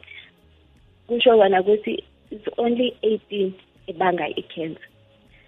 kusho 1.09 1.37
kona 1.37 1.62
ukuthi 1.62 2.04
it's 2.30 2.47
only 2.56 2.97
eighteen 3.02 3.54
ebanga 3.90 4.26
i-cancer. 4.28 4.88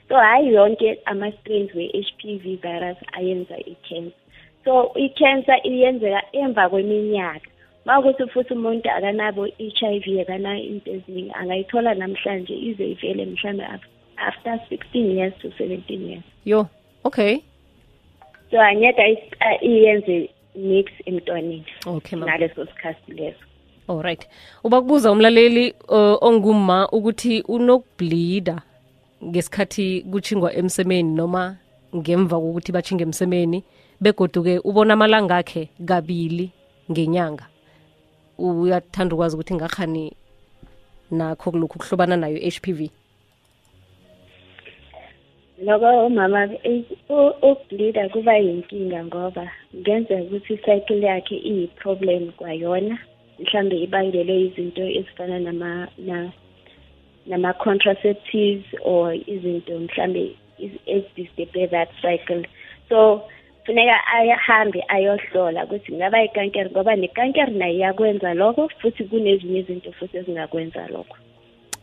So 0.09 0.15
hayi 0.15 0.55
yonke 0.55 0.99
ama-strains 1.07 1.75
we-HPV 1.75 2.45
virus 2.63 2.99
ayenza 3.13 3.57
i-cancer. 3.73 4.19
So 4.65 4.93
i-cancer 4.97 5.59
iyenzeka 5.65 6.23
emva 6.33 6.69
kweminyaka. 6.69 7.49
Makuthi 7.85 8.27
futhi 8.27 8.55
umuntu 8.55 8.91
akanabo 8.91 9.47
i-HIV 9.47 10.21
akanayo 10.21 10.63
into 10.65 10.91
eziningi 10.91 11.33
angayithola 11.35 11.95
namhlanje 11.95 12.55
ize 12.55 12.85
ivele 12.93 13.25
mhlawumbe 13.27 13.65
after 14.17 14.61
16 14.71 15.17
years 15.17 15.35
to 15.43 15.49
17 15.49 16.09
years. 16.09 16.25
Yo 16.45 16.69
okay. 17.05 17.43
So 18.51 18.61
anyeka 18.61 19.03
iyenze 19.63 20.31
mix 20.55 20.93
emntwaneni 21.07 21.65
okay 21.87 22.19
naleso 22.19 22.67
sikhathi 22.67 23.13
leso 23.13 23.45
alright 23.89 24.29
uba 24.65 24.81
kubuza 24.81 25.13
umlaleli 25.13 25.75
uh, 25.89 26.17
onguma 26.21 26.89
ukuthi 26.89 27.41
unokubleeda 27.43 28.63
ngesikhathi 29.25 30.03
kuchingwa 30.11 30.55
emsemeni 30.55 31.15
noma 31.15 31.57
ngemva 31.97 32.37
kokuthi 32.41 32.73
bachinge 32.73 33.05
emsemeni 33.05 33.65
begoduke 34.01 34.59
ubona 34.59 34.95
amalanga 34.95 35.37
akhe 35.37 35.69
kabili 35.85 36.51
ngenyanga. 36.91 37.47
Uyathanda 38.39 39.15
ukwazi 39.15 39.37
ukuthi 39.37 39.55
ngakhani 39.55 40.13
nakho 41.11 41.51
lokhu 41.51 41.79
kuhlobana 41.79 42.17
nayo 42.17 42.39
HPV 42.55 42.91
loko 45.63 46.07
umama 46.07 46.49
ukubleeda 47.43 48.09
kuba 48.09 48.35
yinkinga 48.37 49.05
ngoba 49.05 49.47
kungenzeka 49.71 50.23
ukuthi 50.23 50.55
icycle 50.55 51.01
yakhe 51.01 51.37
iyi-problem 51.37 52.33
kwayona. 52.33 52.99
Mhlambe 53.39 53.77
ibangelwe 53.77 54.41
izinto 54.41 54.83
ezifana 54.83 55.39
nama 55.39 55.89
na 55.99 56.33
nama-contraceptives 57.27 58.67
or 58.85 59.15
izinto 59.27 59.79
mhlambe 59.79 60.37
ezidisturbe 60.87 61.71
that 61.71 61.89
cycle. 62.03 62.43
So 62.89 63.23
funeka 63.65 63.97
ahambe 64.07 64.85
ayohlola 64.89 65.65
ukuthi 65.65 65.93
ngaba 65.93 66.25
ikankere 66.25 66.71
ngoba 66.71 66.97
nekankere 66.97 67.53
nayo 67.53 67.75
iyakwenza 67.75 68.35
lokho 68.35 68.69
futhi 68.69 69.05
kunezinye 69.05 69.59
izinto 69.61 69.93
futhi 69.93 70.17
ezingakwenza 70.17 70.89
lokho. 70.89 71.17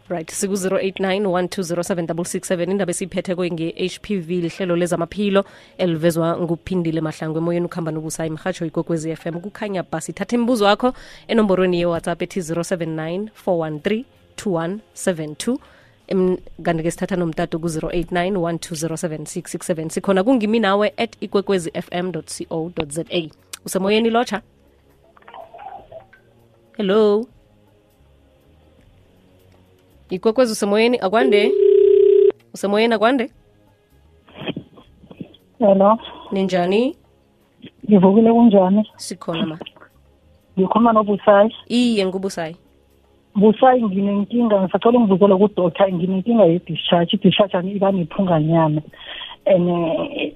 Right. 0.09 0.31
Siku-089 0.31 1.21
1207667 1.21 2.71
indaba 2.71 2.91
esiyiphethekwe 2.91 3.51
nge-hpv 3.51 4.29
lihlelo 4.29 4.75
lezamaphilo 4.75 5.45
elivezwa 5.77 6.37
nguphindile 6.37 7.01
mahlango 7.01 7.37
emoyeni 7.37 7.65
ukuhamba 7.65 7.91
nobusa 7.91 8.25
imhatsho 8.25 8.65
ikwekwezi 8.65 9.15
FM 9.15 9.39
kukhanya 9.39 9.83
basi 9.83 10.13
thatha 10.13 10.35
imibuzo 10.35 10.65
wakho 10.65 10.93
enomborweni 11.27 11.79
ye-whatsapp 11.79 12.21
ethi 12.21 12.39
079 12.39 13.27
413 13.45 14.03
2172 14.37 15.57
Em, 16.09 16.37
kanti-ke 16.63 16.91
sithatha 16.91 17.15
nomtato 17.15 17.59
ku-089 17.59 18.33
1207667 18.33 19.89
sikhona 19.89 20.23
kungimi 20.23 20.59
nawe 20.59 20.93
at 20.97 21.13
ikwekwezi 21.21 21.71
fm 21.71 22.11
co 22.11 22.71
za 22.89 23.05
usemoyeni 23.65 24.09
lotsha. 24.09 24.41
Hello 26.77 27.25
ikwekwezi 30.09 30.51
usemoyeni 30.51 30.97
akwande 30.99 31.51
usemoyeni 32.53 32.93
akwande 32.93 33.31
Hello, 35.59 35.97
ninjani 36.31 36.95
ngivukile 37.89 38.31
kunjani? 38.33 38.89
sikhona 38.95 39.45
ma 39.45 39.57
Ngikhuluma 40.59 40.93
noBusayi. 40.93 41.55
iye 41.67 42.05
ngubusayi 42.05 42.55
Busayi 43.35 43.83
nginenkinga 43.83 44.61
ngisathola 44.61 44.99
ngivukela 44.99 45.37
ku-doctor 45.37 45.91
nginenkinga 45.93 46.43
ye-discharge. 46.45 47.15
I-discharge 47.15 47.53
yami 47.57 47.71
iba 47.71 47.91
nephunganyana. 47.91 48.81
And 49.45 49.69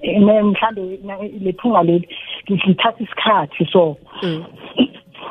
eh, 0.02 0.44
mhlambe 0.44 0.98
lephunga 1.40 1.82
leli 1.82 2.08
lithatha 2.48 3.02
isikhathi 3.04 3.66
so 3.72 3.96
mm. 4.22 4.44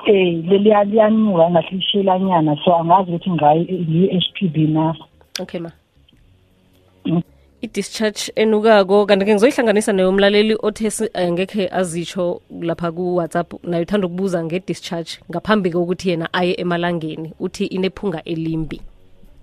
Eh 0.06 0.44
leliya 0.50 0.84
liyanuka 0.84 1.50
ngathi 1.50 1.76
lishelanyana 1.76 2.58
so 2.66 2.76
angazi 2.76 3.12
ukuthi 3.12 3.30
ngayi-h 3.32 4.28
p 4.34 4.48
b 4.48 4.68
na. 4.68 4.96
okay 5.40 5.60
ma 5.60 5.72
Mm. 7.06 7.22
i-discharge 7.62 8.32
enukako 8.36 9.06
kanti-ke 9.06 9.34
ngizoyihlanganisa 9.34 9.94
nayo 9.94 10.10
umlaleli 10.10 10.56
othe 10.64 10.88
ngekhe 10.88 11.10
angekhe 11.14 11.68
azitsho 11.68 12.42
lapha 12.62 12.92
ku-whatsapp 12.92 13.54
nayo 13.64 13.84
uthanda 13.84 14.08
ukubuza 14.08 14.44
nge-discharge 14.44 15.20
ngaphambi 15.30 15.72
kokuthi 15.72 16.10
yena 16.10 16.34
aye 16.34 16.54
emalangeni 16.54 17.34
uthi 17.40 17.66
inephunga 17.66 18.24
elimbi 18.24 18.82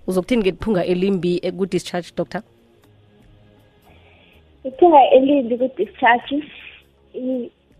uzokuthini 0.07 0.41
ngephunga 0.41 0.85
elimbi 0.85 1.39
eh, 1.43 1.53
ku-discharge 1.53 2.09
doctor 2.17 2.41
iphunga 4.65 5.01
elimbi 5.11 5.57
ku-discharge 5.57 6.43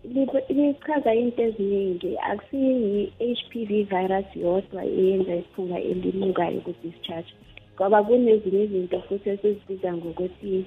lichaza 0.04 1.14
into 1.14 1.42
eziningi. 1.42 2.16
Akusiyi-h 2.18 3.42
p 3.50 3.64
v 3.64 3.84
virus 3.84 4.26
yodwa 4.36 4.84
eyenza 4.84 5.34
iphunga 5.36 5.78
elimukayo 5.80 6.60
ku-discharge 6.60 7.32
ngoba 7.76 8.02
kunezinye 8.02 8.62
izinto 8.64 9.00
futhi 9.08 9.30
esizibiza 9.30 9.94
ngokuthi 9.96 10.64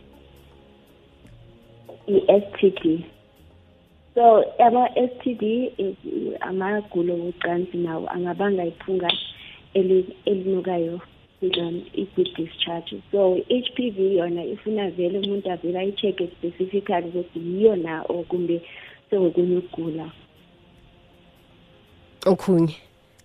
i-s 2.08 2.44
t 2.60 2.70
d. 2.82 3.06
So 4.16 4.44
ama-s 4.60 5.12
t 5.24 5.34
d 5.34 5.72
is- 5.78 6.38
amagulo 6.40 7.14
wocansi 7.16 7.78
nawo 7.78 8.08
angabanga 8.10 8.66
iphunga 8.66 9.10
eli- 9.74 10.16
elinukayo 10.26 11.02
i-discharge. 11.42 13.02
So 13.12 13.38
i-HPV 13.50 13.98
yona 14.18 14.44
ifuna 14.46 14.90
vele 14.90 15.20
umuntu 15.20 15.52
avele 15.52 15.80
ayi-check-e 15.80 16.28
specifically 16.28 17.06
ukuthi 17.10 17.40
yiyo 17.40 17.76
na 17.76 18.02
or 18.10 18.24
kumbe 18.26 18.62
sekukunye 19.10 19.58
ukugula. 19.58 20.12
Okhunye. 22.26 22.76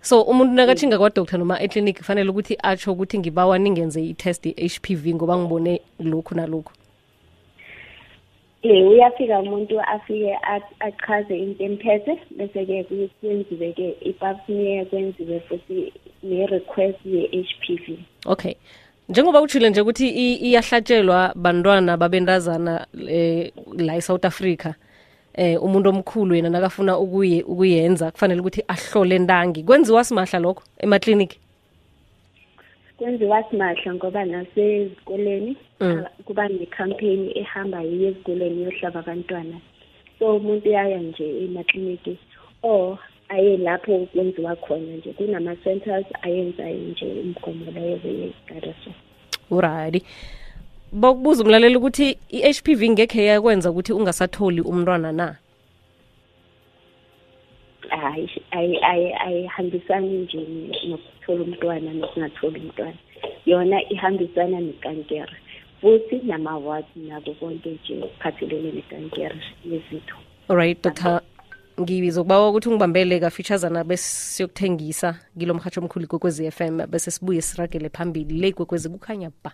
So 0.01 0.21
umuntu 0.21 0.53
nakathinga 0.53 0.97
kwadoctor 0.97 1.39
noma 1.39 1.59
eklinik 1.61 1.97
kufanele 1.97 2.29
ukuthi 2.29 2.57
atsho 2.63 2.91
ukuthi 2.91 3.19
ngibawa 3.19 3.59
ningenze 3.59 4.01
i-test 4.03 4.45
i-hpv 4.45 5.15
ngoba 5.15 5.37
ngibone 5.37 5.81
lokhu 5.99 6.35
nalokhu? 6.35 6.73
Um 8.63 8.87
uyafika 8.87 9.39
umuntu 9.39 9.81
afike 9.81 10.33
a- 10.43 10.75
achaze 10.79 11.37
into 11.37 11.63
emphethe 11.63 12.17
bese-ke 12.37 12.83
kwenziwe-ke 13.21 13.95
i-pap 14.05 14.45
smear 14.45 14.85
kwenziwe 14.85 15.39
futhi 15.39 15.93
ne-request 16.23 17.05
ye-h 17.05 17.55
p 17.61 17.75
v. 17.75 17.99
Okay. 18.25 18.53
Njengoba 19.09 19.41
utshile 19.41 19.69
nje 19.69 19.81
ukuthi 19.81 20.09
i- 20.09 20.35
iyahlatshelwa 20.35 21.33
bantwana 21.35 21.97
babentazana 21.97 22.87
eh, 23.09 23.51
la 23.77 23.95
e-south 23.95 24.25
africa 24.25 24.73
eh 25.33 25.63
umuntu 25.63 25.89
omkhulu 25.89 26.35
yena 26.35 26.49
nakafuna 26.49 26.97
ukuye 26.97 27.43
ukuyenza 27.43 28.11
kufanele 28.11 28.41
ukuthi 28.41 28.63
ahlole 28.67 29.19
ntangi. 29.19 29.63
Kwenziwa 29.63 30.03
simahla 30.03 30.39
lokho 30.39 30.63
emakliniki 30.79 31.39
kwenziwa 32.97 33.43
simahla 33.43 33.93
ngoba 33.93 34.25
nasezikoleni 34.25 35.57
Mm. 35.81 36.03
ah, 36.05 36.23
kuba 36.25 36.47
ne-campaign 36.47 37.31
ehamba 37.35 37.81
yiyo 37.81 38.07
ezikoleni 38.09 38.63
yohlaba 38.63 38.99
abantwana. 38.99 39.57
So 40.19 40.35
umuntu 40.35 40.69
uyaya 40.69 40.99
nje 40.99 41.43
emakliniki 41.43 42.17
or 42.63 42.97
aye 43.29 43.57
lapho 43.57 44.05
kwenziwa 44.13 44.55
khona 44.55 44.95
nje 44.97 45.13
kunama-centers 45.13 46.05
ayenzayo 46.21 46.77
nje 46.77 47.05
umgomo 47.05 47.71
leyo 47.71 47.99
wegaraso 48.03 48.91
uradi 49.51 50.03
bokubuza 50.91 51.43
umlaleli 51.43 51.75
ukuthi 51.75 52.17
i-hpv 52.29 52.81
ngekhe 52.89 53.25
yakwenza 53.25 53.71
ukuthi 53.71 53.93
ungasatholi 53.93 54.61
umntwana 54.61 55.11
na? 55.11 55.35
Hayi 57.89 58.29
ayi- 58.51 58.81
ayi- 58.83 59.13
ayihambisani 59.25 60.17
nje 60.17 60.39
nokuthola 60.89 61.43
umntwana 61.43 61.93
nokungatholi 61.93 62.59
umntwana. 62.59 62.97
Yona 63.45 63.77
ihambisana 63.89 64.59
nekankere 64.59 65.35
futhi 65.81 66.15
namawadi 66.23 66.87
nabo 66.95 67.09
nako 67.09 67.33
konke 67.39 67.69
nje 67.69 68.03
okuphathelene 68.03 68.71
nekankere 68.71 69.35
yezitho 69.65 70.15
alright 70.49 70.83
dr 70.83 71.21
ngizokubawa 71.79 72.49
ukuthi 72.49 72.69
ungibambele 72.69 73.19
kafeaturesana 73.19 73.83
besiyokuthengisa 73.83 75.15
kilo 75.39 75.53
mhatsho 75.53 75.81
omkhulu 75.81 76.05
ikwekwezi 76.05 76.51
FM 76.51 76.85
bese 76.87 77.11
sibuye 77.11 77.41
siragele 77.41 77.89
phambili. 77.89 78.39
Le 78.39 78.47
ikwekwezi 78.47 78.89
kukhanya 78.89 79.31
ba. 79.43 79.51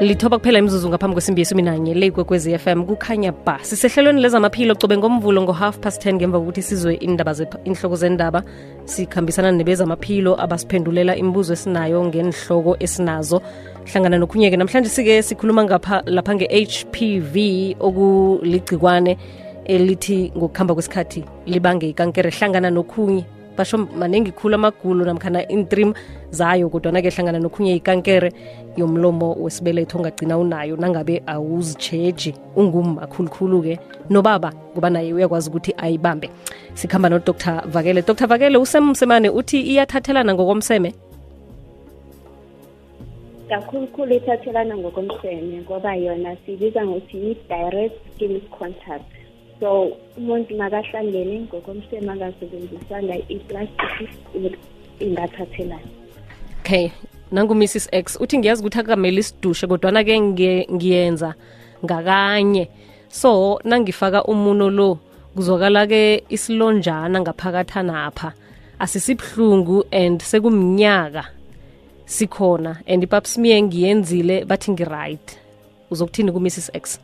Lithoba 0.00 0.38
kuphela 0.38 0.58
imzuzu 0.58 0.88
ngaphambi 0.88 1.14
kwesimbi 1.14 1.40
yesumi 1.40 1.62
nanye 1.62 1.94
le 1.94 2.06
ikwekwezi 2.06 2.58
FM 2.58 2.84
kukhanya 2.84 3.32
ba. 3.32 3.58
Sisehlelweni 3.62 4.20
lezamaphilo 4.22 4.74
cobe 4.74 4.96
ngomvulo 4.96 5.42
ngo-half 5.42 5.78
past 5.78 6.06
10 6.06 6.14
ngemva 6.14 6.38
kokuthi 6.38 6.62
sizwe 6.62 6.94
indaba 6.94 7.34
inhloko 7.64 7.96
zendaba. 7.96 8.42
Sikhambisana 8.84 9.52
nebezamaphilo 9.52 10.40
abasiphendulela 10.40 11.16
imibuzo 11.16 11.52
esinayo 11.52 12.04
ngenhloko 12.04 12.76
esinazo. 12.80 13.42
Hlangana 13.84 14.18
nokhunye-ke 14.18 14.56
namhlanje 14.56 14.88
sike 14.88 15.22
sikhuluma 15.22 15.80
lapha 16.06 16.34
nge-hpv 16.34 17.34
okuligcikwane 17.80 19.18
elithi 19.68 20.32
ngokuhamba 20.36 20.74
kwesikhathi 20.74 21.24
libange 21.46 21.88
ikankere 21.88 22.30
hlangana 22.30 22.70
nokhunye. 22.70 23.24
Basho 23.56 23.78
maningi 23.78 24.32
khulu 24.32 24.54
amagulo 24.54 25.04
namkhana 25.04 25.48
intrim 25.48 25.92
zayo 26.30 26.68
kodwana-ke 26.70 27.10
hlangana 27.10 27.38
nokhunye 27.38 27.76
ikankere 27.76 28.32
yomlomo 28.76 29.34
wesibeletho 29.34 29.98
ongagcina 29.98 30.38
unayo 30.38 30.76
nangabe 30.76 31.22
awuzitsheji 31.26 32.34
ungumma 32.56 33.06
khulukhulu-ke. 33.06 33.78
Nobaba 34.10 34.52
ngoba 34.72 34.90
naye 34.90 35.12
uyakwazi 35.12 35.50
ukuthi 35.50 35.74
ayibambe. 35.76 36.30
Sikhamba 36.74 37.08
nodr 37.08 37.62
vakele. 37.66 38.02
Dr 38.02 38.26
vakele 38.26 38.58
usemsemane 38.58 39.28
uthi 39.28 39.60
iyathathelana 39.60 40.34
ngokomseme? 40.34 40.94
Kakhulukhulu 43.48 44.14
ithathelana 44.14 44.76
ngokomseme 44.76 45.60
ngoba 45.66 45.96
yona 45.96 46.36
siyibiza 46.46 46.86
ngokuthi 46.86 47.16
i-direct 47.30 47.96
skin 48.14 48.40
contact 48.58 49.17
so 49.60 49.92
umuntu 50.16 50.56
makahlangene 50.56 51.40
ngokomseme 51.40 52.12
angasebenzisanga 52.12 53.14
iplastiki 53.28 54.04
ingathathelana. 55.00 55.88
Okay 56.60 56.90
nangu-mrs 57.32 57.88
x 57.92 58.16
uthi 58.20 58.38
ngiyazi 58.38 58.62
ukuthi 58.62 58.78
akamele 58.78 59.20
isidushe 59.20 59.66
kodwana-ke 59.66 60.20
ngiye- 60.20 60.66
ngiyenza 60.72 61.34
ngakanye. 61.84 62.68
So 63.08 63.60
nangifaka 63.64 64.24
umuno 64.24 64.70
lo 64.70 64.98
kuzwakala-ke 65.34 66.24
isilonjana 66.28 67.20
ngaphakathanapha 67.20 68.32
asisibuhlungu 68.78 69.84
and 69.92 70.20
sekumnyaka 70.22 71.24
sikhona. 72.06 72.80
And 72.86 73.02
ipap 73.02 73.26
smear 73.26 73.62
ngiyenzile 73.62 74.44
bathi 74.44 74.70
ngi-right. 74.72 75.38
Uzokuthini 75.90 76.32
ku-mrs 76.32 76.70
x? 76.74 76.98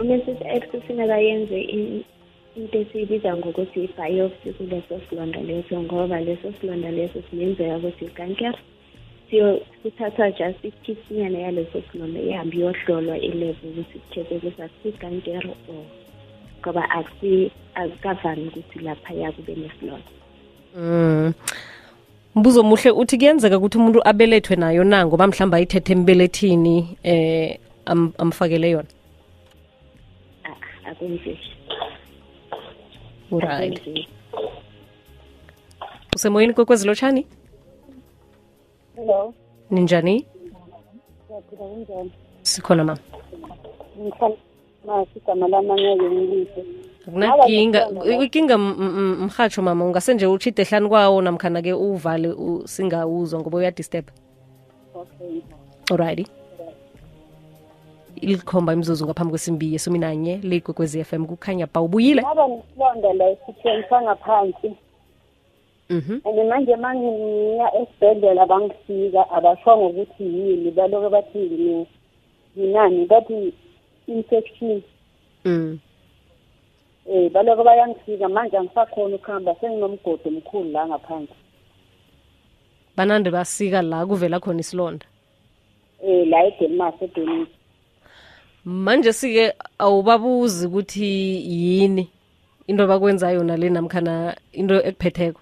Umrs 0.00 0.40
x 0.44 0.62
singakayenze 0.86 1.60
in- 1.60 2.04
into 2.56 2.78
esiyibiza 2.78 3.36
ngokuthi 3.36 3.84
i-biopsy 3.84 4.52
kuleso 4.52 5.00
silonda 5.08 5.40
leso 5.40 5.82
ngoba 5.82 6.20
leso 6.20 6.52
silonda 6.60 6.90
leso 6.90 7.22
singenzeka 7.30 7.76
ukuthi 7.76 8.04
ikankere 8.04 8.58
siyo 9.30 9.60
kuthathwa 9.82 10.30
just 10.30 10.64
ikhisnyana 10.64 11.38
yaleso 11.38 11.82
silonda 11.92 12.20
ihambe 12.20 12.56
iyohlolwa 12.56 13.18
ilevel 13.18 13.70
ukuthi 13.70 13.98
kucheck 13.98 14.30
ukuthi 14.30 14.62
akusikankere 14.62 15.50
or 15.68 15.84
ngoba 16.60 16.90
akukavami 16.90 18.46
ukuthi 18.48 18.78
laphaya 18.78 19.32
kube 19.32 19.54
nesilonda. 19.54 20.10
Mm. 20.76 21.32
mbuzo 22.34 22.62
muhle 22.62 22.90
uthi 22.90 23.18
kuyenzeka 23.18 23.58
ukuthi 23.58 23.78
umuntu 23.78 24.08
abelethwe 24.08 24.56
nayo 24.56 24.84
na? 24.84 25.06
Ngoba 25.06 25.26
mhlawumbe 25.26 25.56
ayithethe 25.56 25.92
embelethini 25.92 26.96
eh 27.02 27.58
amfakele 28.18 28.70
yona 28.70 28.88
akwenzeki 30.92 31.50
right 33.30 34.08
usemoyeni 36.14 36.54
kwekwezi 36.54 36.86
lotshani 36.86 37.26
hello. 38.96 39.34
Ninjani 39.70 40.26
sikhona 42.42 42.84
mama 42.84 43.00
masigama 44.86 45.46
akunakinga 47.08 47.88
ikinga 48.22 48.58
mhatsho 48.58 49.62
mama 49.62 49.84
ungase 49.84 50.14
nje 50.14 50.26
utshide 50.26 50.64
hlani 50.64 50.88
kwawo 50.88 51.22
namkhana-ke 51.22 51.72
uvale 51.72 52.34
singawuzwa 52.64 53.40
ngoba 53.40 53.58
uyadisturb. 53.58 54.06
Okay. 54.94 55.40
alrighty. 55.90 56.26
Ilikhomba 58.22 58.72
imzuzu 58.72 59.04
ngaphambi 59.06 59.30
kwesimbi 59.30 59.72
yesumi 59.72 59.98
nanye 59.98 60.36
leyigwekwezi 60.36 61.04
FM 61.04 61.26
kukhanya 61.26 61.66
ba 61.74 61.80
ubuyile 61.80 62.22
Ngaba 62.22 62.48
nesilonda 62.48 63.12
la 63.12 63.30
esithweni 63.30 63.84
sangaphansi. 63.90 64.70
mhm. 65.90 66.20
And 66.24 66.48
manje 66.48 66.76
mangiya 66.76 67.68
esibhedlela 67.80 68.46
bangifika 68.46 69.30
abashongo 69.30 69.86
ukuthi 69.86 70.24
yini 70.24 70.70
baloke 70.70 71.08
bathi 71.08 71.38
ngine 71.38 71.86
yinani 72.56 73.06
bathi 73.06 73.52
infection. 74.06 74.82
Mm. 75.44 75.78
Eh 77.10 77.30
baloke 77.32 77.62
bayangifika 77.64 78.28
manje 78.28 78.56
angisakhona 78.56 79.16
ukuhamba 79.16 79.54
senginomgodi 79.60 80.28
omkhulu 80.28 80.70
la 80.70 80.86
ngaphansi 80.86 81.34
banande 82.96 83.30
basika 83.30 83.82
la 83.82 84.06
kuvela 84.06 84.40
khona 84.40 84.60
isilonda? 84.60 85.06
Eh 86.04 86.26
la 86.28 86.44
eDenmark 86.46 87.02
eDenmark. 87.02 87.48
Manje 88.64 89.12
sike 89.12 89.52
awubabuzi 89.78 90.66
ukuthi 90.66 91.04
yini 91.46 92.08
into 92.66 92.86
bakwenzayo 92.86 93.44
nale 93.44 93.70
namkhana 93.70 94.36
into 94.52 94.74
ekuphetheko. 94.74 95.40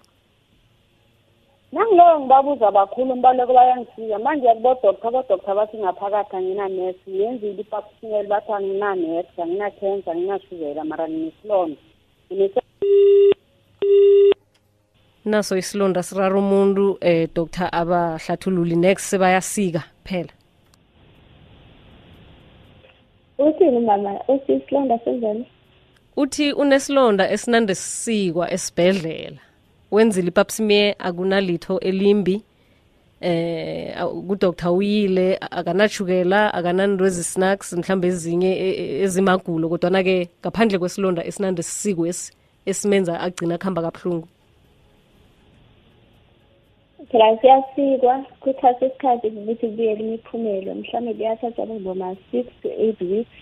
Nangiloyo 1.73 2.21
ngibabuza 2.21 2.71
bakhulu 2.71 3.15
baloko 3.15 3.53
bayangifika 3.53 4.19
manje 4.19 4.55
bodokta 4.63 5.11
bodokta 5.11 5.55
bathi 5.55 5.77
ngaphakathi 5.79 6.37
anginanesi 6.37 7.11
ngiyenzile 7.11 7.61
ipapsmel 7.61 8.27
bathi 8.27 8.53
anginanesi 8.53 9.43
anginakensa 9.43 10.13
anginashukela 10.13 10.85
mara 10.85 11.09
nginesilonda. 11.09 11.77
Ngine- 12.31 12.63
naso 15.25 15.57
isilonda 15.57 16.03
sirara 16.03 16.39
umuntu 16.39 16.99
eh 17.01 17.29
dr 17.35 17.69
abahlathululi 17.73 18.77
next 18.77 19.05
sebayasika 19.11 19.83
phela. 20.05 20.33
Uthini 23.47 23.81
mama 23.81 24.13
uthi 24.29 24.53
isilonda 24.53 24.99
senzani 25.05 25.45
uthi 26.17 26.53
unesilonda 26.53 27.31
esinande 27.31 27.75
sisikwa 27.75 28.45
esibhedlela. 28.53 29.41
Wenzile 29.91 30.29
ipapsmear 30.29 30.95
akunalitho 30.99 31.75
elimbi. 31.81 32.43
Eh 33.21 33.93
aw- 34.01 34.23
kudoktor 34.29 34.73
uyile 34.73 35.39
akanashukela 35.51 36.55
akananto 36.55 37.07
ezisnacks 37.07 37.73
mhlawumbe 37.73 38.09
ezinye 38.09 38.53
e- 38.67 38.77
e- 38.83 39.03
ezimagulo 39.05 39.69
kodwana-ke 39.69 40.29
ngaphandle 40.41 40.79
kwesilonda 40.79 41.25
esinande 41.29 41.63
sisiko 41.63 42.07
esi 42.07 42.33
esimenza 42.67 43.21
agcina 43.21 43.55
akuhamba 43.55 43.83
kabuhlungu. 43.83 44.29
Phela 47.09 47.39
siyasikwa 47.39 48.25
kuthatha 48.41 48.87
isikhathi 48.87 49.27
ukuthi 49.27 49.67
kubuyele 49.67 50.01
imiphumelo 50.05 50.75
mhlawumbe 50.75 51.15
kuyathatha 51.15 51.67
ngoma-six 51.67 52.47
to 52.63 52.69
eight 52.69 53.01
weeks 53.01 53.37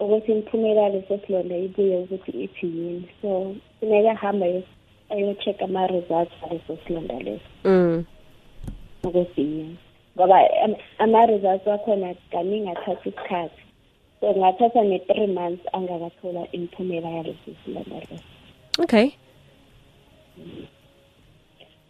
ukuthi 0.00 0.32
imiphumela 0.32 0.80
yaleso 0.82 1.18
silonda 1.26 1.56
ibuye 1.56 1.96
ukuthi 1.98 2.30
ithi 2.30 2.66
yini 2.66 3.08
so 3.22 3.54
funeka 3.80 4.10
ahambe 4.10 4.62
ayo-check 5.10 5.62
ama-results 5.62 6.32
aleso 6.42 6.78
silonda 6.86 7.18
leso 7.18 7.50
mm. 7.64 8.04
ukuthi 9.04 9.40
yini 9.40 9.76
ngoba 10.16 10.38
am- 10.64 10.82
ama-results 10.98 11.66
wakhona 11.66 12.14
kaningi 12.30 12.68
athatha 12.68 13.08
isikhathi 13.08 13.62
so 14.20 14.32
kungathatha 14.32 14.82
ne-three 14.82 15.26
months 15.26 15.64
angakathola 15.72 16.52
imiphumela 16.52 17.08
yaleso 17.08 17.50
silonda 17.64 17.96
leso 17.96 18.24
okay 18.82 19.10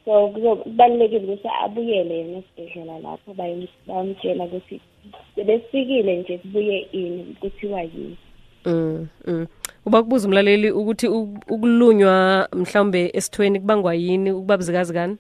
so 0.07 0.29
kubalulekile 0.29 1.25
ukuthi 1.25 1.49
abuyele 1.65 2.19
yena 2.19 2.39
esibhedlela 2.39 2.99
lapho 2.99 3.35
bayomtshela 3.35 4.45
ukuthi 4.45 4.81
sebesikile 5.35 6.17
nje 6.17 6.39
kubuye 6.39 6.79
ini 6.93 7.37
kuthiwa 7.41 7.83
yini. 7.83 8.17
Mm. 8.65 9.07
mm. 9.27 9.47
uba 9.87 10.03
kubuza 10.03 10.29
umlaleli 10.29 10.71
ukuthi 10.71 11.07
ukulunywa 11.09 12.49
mhlawumbe 12.53 13.11
esithweni 13.15 13.61
kubangwa 13.61 13.95
yini 13.95 14.33
ukuba 14.33 14.57
buzikazikani 14.57 15.17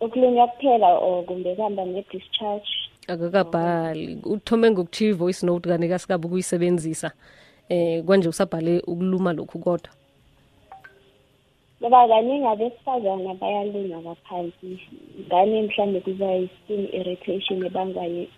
ukulunywa 0.00 0.46
kuphela 0.48 0.98
or 0.98 1.24
kumbe 1.24 1.54
kuhamba 1.54 1.84
ne-discharge 1.84 2.70
akakabhali. 3.08 4.18
Uthome 4.24 4.70
ngokuthiya 4.70 5.10
i-voice 5.10 5.46
note 5.46 5.68
kanti 5.68 5.88
kasikabi 5.88 6.26
ukuyisebenzisa 6.26 7.12
eh 7.68 8.04
kwanje 8.04 8.28
usabhale 8.28 8.80
ukuluma 8.80 9.32
lokhu 9.32 9.58
kodwa. 9.58 9.90
Ngoba 11.86 12.08
kaningi 12.08 12.46
abesifazana 12.46 13.34
bayalunywa 13.34 14.00
ngaphansi. 14.02 14.78
Ngane 15.26 15.62
mhlawumbe 15.62 16.00
kuba 16.00 16.34
i-skin 16.36 16.88
irritation 16.92 17.62
ebangwa 17.66 18.04
yi- 18.04 18.28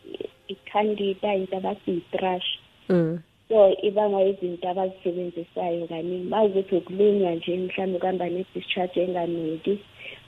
i-candida 0.48 1.34
into 1.34 1.56
abathi 1.56 1.90
yi-thrush 1.96 2.48
mm. 2.88 3.18
so 3.48 3.72
ibangwa 3.82 4.22
izinto 4.24 4.68
abazisebenzisayo 4.68 5.86
kaningi. 5.88 6.28
Bakuthi 6.28 6.74
ukulunywa 6.76 7.34
nje 7.34 7.56
mhlawumbe 7.56 7.98
kuhamba 7.98 8.28
ne-discharge 8.28 9.00
enganeki 9.02 9.78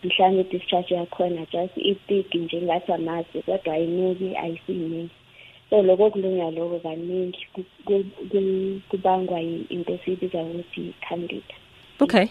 mhlawumbe 0.04 0.40
i-discharge 0.42 0.94
yakhona 0.94 1.46
just 1.52 1.76
itiki 1.76 2.38
nje 2.38 2.62
ngathi 2.62 2.92
amanzi 2.92 3.42
kodwa 3.46 3.74
ayinuki 3.74 4.36
ayisiningi 4.36 5.08
so 5.70 5.82
loko 5.82 6.10
kulunywa 6.10 6.50
loko 6.50 6.78
kaningi 6.78 7.46
ku- 7.52 7.64
ku- 7.84 8.04
ku- 8.30 8.80
kubangwa 8.88 9.40
yi- 9.40 9.66
into 9.68 9.92
esiyibiza 9.92 10.42
ukuthi 10.42 10.80
i-candida. 10.80 11.54
Okay. 12.00 12.26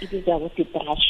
Ibizwa 0.00 0.36
ukuthi 0.36 0.62
i-brush 0.62 1.06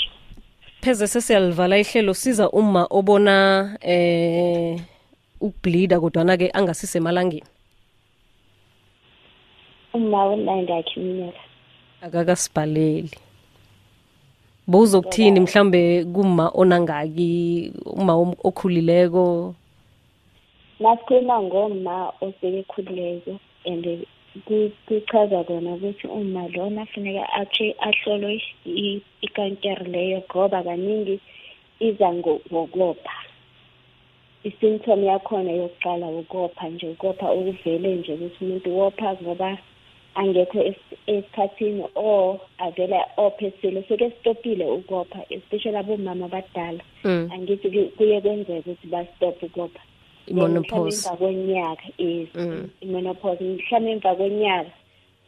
pheze 0.83 1.07
sesiyalivala 1.07 1.79
ihlelo 1.79 2.15
siza 2.15 2.51
uma 2.51 2.87
obona 2.91 3.77
eh 3.81 4.81
ukubleeda 5.41 6.01
kodwana-ke 6.01 6.51
angasisemalangeni 6.55 7.47
uma 9.95 10.27
unayingakhi 10.27 11.01
iminyaka 11.01 11.39
akakasibhaleli. 12.03 13.11
Bowuzokuthini 14.67 15.41
mhlawumbe 15.41 16.05
kuma 16.05 16.51
onangaki 16.55 17.73
uma 17.87 18.13
om- 18.15 18.37
okhulileko? 18.45 19.55
Masikhuluma 20.81 21.43
ngoma 21.43 22.13
osekekhululeko 22.21 23.39
and 23.67 23.85
ku- 23.85 24.07
kuchaza 24.87 25.45
kona 25.45 25.75
ukuthi 25.75 26.07
uma 26.07 26.49
lona 26.49 26.87
funeka 26.87 27.33
ache 27.33 27.75
ahlolwe 27.79 28.43
i- 28.67 29.01
ikankere 29.23 29.85
leyo 29.87 30.23
ngoba 30.31 30.63
kaningi 30.63 31.21
iza 31.81 32.09
ngo- 32.13 32.41
ngokopha. 32.53 33.15
I-symptom 34.45 35.05
yakhona 35.05 35.51
yokuqala 35.53 36.07
ukopha 36.07 36.69
nje 36.69 36.89
ukopha 36.89 37.31
okuvele 37.31 37.95
nje 37.95 38.13
ukuthi 38.13 38.45
umuntu 38.45 38.79
wopha 38.79 39.17
ngoba 39.23 39.59
angekho 40.15 40.59
es- 40.63 40.99
esikhathini 41.07 41.85
or 41.95 42.41
avele 42.59 43.01
ophe 43.17 43.53
silo 43.61 43.83
seke 43.89 44.11
stopile 44.21 44.65
ukopha 44.67 45.25
especially 45.31 45.77
abomama 45.79 46.25
abadala. 46.27 46.83
Mm. 47.05 47.31
angithi 47.33 47.71
ku- 47.71 47.91
kuye 47.97 48.21
kwenzeka 48.21 48.59
ukuthi 48.71 48.87
bastop 48.87 49.43
ukopha. 49.43 49.81
Then 49.81 49.94
i-monopause 50.27 51.09
emva 51.09 51.17
kwenyaka 51.17 51.87
is 51.99 52.29
Mm. 52.35 52.69
i-menopause 52.81 53.45
mhlawumbe 53.45 53.91
emva 53.93 54.15
kwenyaka 54.15 54.71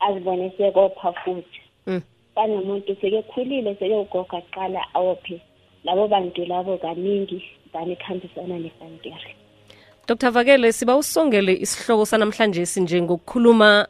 azibone 0.01 0.53
sekopha 0.57 1.13
futhi. 1.13 1.61
Mm. 1.87 2.03
kanomuntu 2.35 2.97
sekekhulile 3.01 3.75
sekewugoga 3.75 4.41
kuqala 4.41 4.81
awophe. 4.95 5.41
Labo 5.85 6.09
bantu 6.09 6.45
labo 6.45 6.79
kaningi 6.79 7.43
vane 7.73 7.97
kuhambisana 7.97 8.59
nekankere 8.59 9.35
dr 10.09 10.31
vakele 10.31 10.73
siba 10.73 10.97
usongele 10.97 11.53
isihloko 11.55 12.07
sanamhlanje 12.07 12.67
sinje 12.67 13.03
ngokukhuluma 13.03 13.87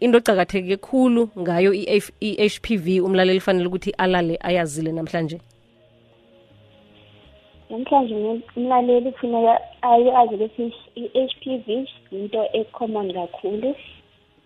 into 0.00 0.18
ecakatheke 0.18 0.76
khulu 0.76 1.28
ngayo 1.38 1.72
i-hpv 2.20 3.04
umlaleli 3.04 3.40
fanele 3.40 3.66
ukuthi 3.66 3.90
alale 3.98 4.38
ayazile 4.40 4.92
namhlanje. 4.92 5.38
Namhlanje 7.70 8.14
umuntu- 8.14 8.50
umlaleli 8.56 9.12
kufuneka 9.12 9.54
ayazi 9.82 10.34
ukuthi 10.34 10.64
i-HPV 11.02 11.66
into 12.12 12.40
ecommon 12.60 13.12
kakhulu 13.12 13.74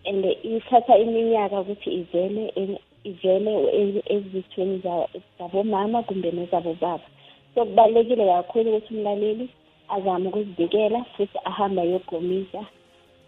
and 0.05 0.25
ithatha 0.43 0.97
iminyaka 0.97 1.59
ukuthi 1.61 1.89
ivele 1.99 2.43
en- 2.55 2.79
ivele 3.03 3.51
e- 3.79 4.03
ezithweni 4.15 4.77
za- 4.83 5.09
zabomama 5.39 6.03
kumbe 6.03 6.31
nezabobaba 6.31 7.07
so 7.55 7.65
kubalulekile 7.65 8.25
kakhulu 8.25 8.69
ukuthi 8.69 8.93
umlaleli 8.93 9.49
azame 9.89 10.27
ukuzivikela 10.29 10.99
futhi 11.17 11.37
ahambe 11.45 11.81
ayogomisa 11.81 12.61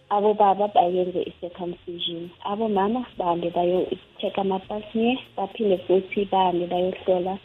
abobaba 0.10 0.68
bayenze 0.68 1.22
i-circumcision. 1.30 2.30
Abomama 2.46 3.06
bahambe 3.18 3.50
bayo-check 3.50 4.40
ama-pap 4.40 4.84
smear 4.92 5.18
baphinde 5.38 5.78
futhi 5.78 6.26
bahambe 6.32 6.66
bayohlola 6.68 7.38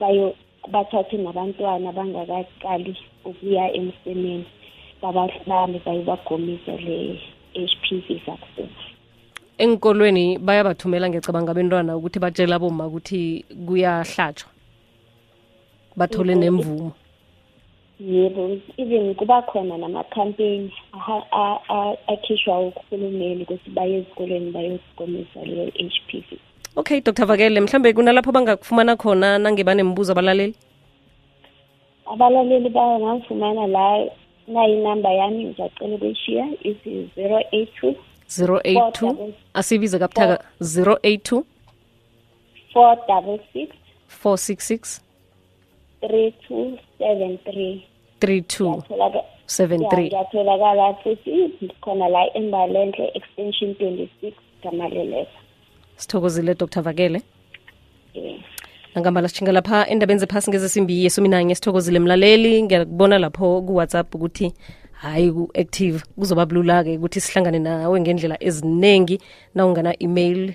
bayo 0.00 0.34
bathathe 0.68 1.16
nabantwana 1.16 1.92
bangakaqali 1.92 2.96
ukuya 3.24 3.72
emsemeni 3.72 4.44
babahlale 5.02 5.80
bayibagomise 5.86 6.76
le-HPV 6.76 8.06
vaccine. 8.26 8.76
Enkolweni 9.58 10.38
bayabathumela 10.38 11.08
ngecabanga 11.08 11.52
abentwana 11.52 11.96
ukuthi 11.96 12.18
batshela 12.18 12.58
boma 12.58 12.86
ukuthi 12.86 13.44
kuyahlatshwa 13.66 14.50
bathole 15.96 16.34
nemvumo. 16.34 16.92
Yebo 18.00 18.58
even 18.78 19.14
kuba 19.14 19.42
khona 19.42 19.76
a- 21.68 21.96
akhishwa 22.08 22.60
uhulumeni 22.60 23.42
ukuthi 23.42 23.70
baye 23.70 23.96
ezikolweni 23.98 24.50
bayozigomisa 24.50 25.44
leyo 25.44 25.72
HPV 25.76 26.38
okay 26.76 27.00
dr. 27.00 27.26
Vakele 27.26 27.60
mhlambe 27.60 27.92
kunalapho 27.92 28.32
bangakufumana 28.32 28.96
khona 28.96 29.38
nange 29.38 29.64
banembuzo 29.64 30.12
abalaleli? 30.12 30.54
Abalaleli 32.06 32.68
bangangifumana 32.68 33.66
la 33.66 34.06
nayinamba 34.48 35.10
yami 35.12 35.44
ngizacela 35.44 35.94
ukuyishiya 35.94 36.46
isi 36.62 37.10
zero 37.16 37.40
eight 37.52 37.74
two 37.80 37.94
082 38.28 39.32
asibize 39.54 39.98
kabuthaka 39.98 40.44
082 40.60 41.42
four 42.72 42.96
double 43.08 43.38
six. 43.52 43.70
466 44.22 45.00
three 46.00 46.34
two 46.46 46.78
seven 46.98 47.38
three. 47.38 47.84
3273 48.20 50.06
ngiyatholakala 50.06 50.94
futhi 50.94 51.50
khona 51.80 52.08
la 52.08 52.34
embalenhle 52.36 53.10
extension 53.14 53.74
twenty 53.74 54.08
six 54.20 54.34
gamaleleza 54.62 55.30
sithokozile 56.00 56.54
dr. 56.54 56.82
Vakele. 56.82 57.22
Um 58.16 58.42
nangambala 58.94 59.28
lapha 59.52 59.86
endabeni 59.88 60.20
zephasi 60.20 60.50
ngezesimbi 60.50 61.04
yesumi 61.04 61.28
nanye 61.28 61.54
sithokozile 61.54 61.98
mlaleli. 61.98 62.62
Ngiyakubona 62.62 63.18
lapho 63.18 63.62
kuwhatsapp 63.62 64.14
ukuthi 64.14 64.52
hayi 64.92 65.32
ku-active. 65.32 66.02
Kuzoba 66.18 66.46
bulula-ke 66.46 66.96
ukuthi 66.96 67.20
sihlangane 67.20 67.58
nawe 67.58 68.00
ngendlela 68.00 68.36
eziningi 68.42 69.20
na 69.54 69.66
ungana-email 69.66 70.54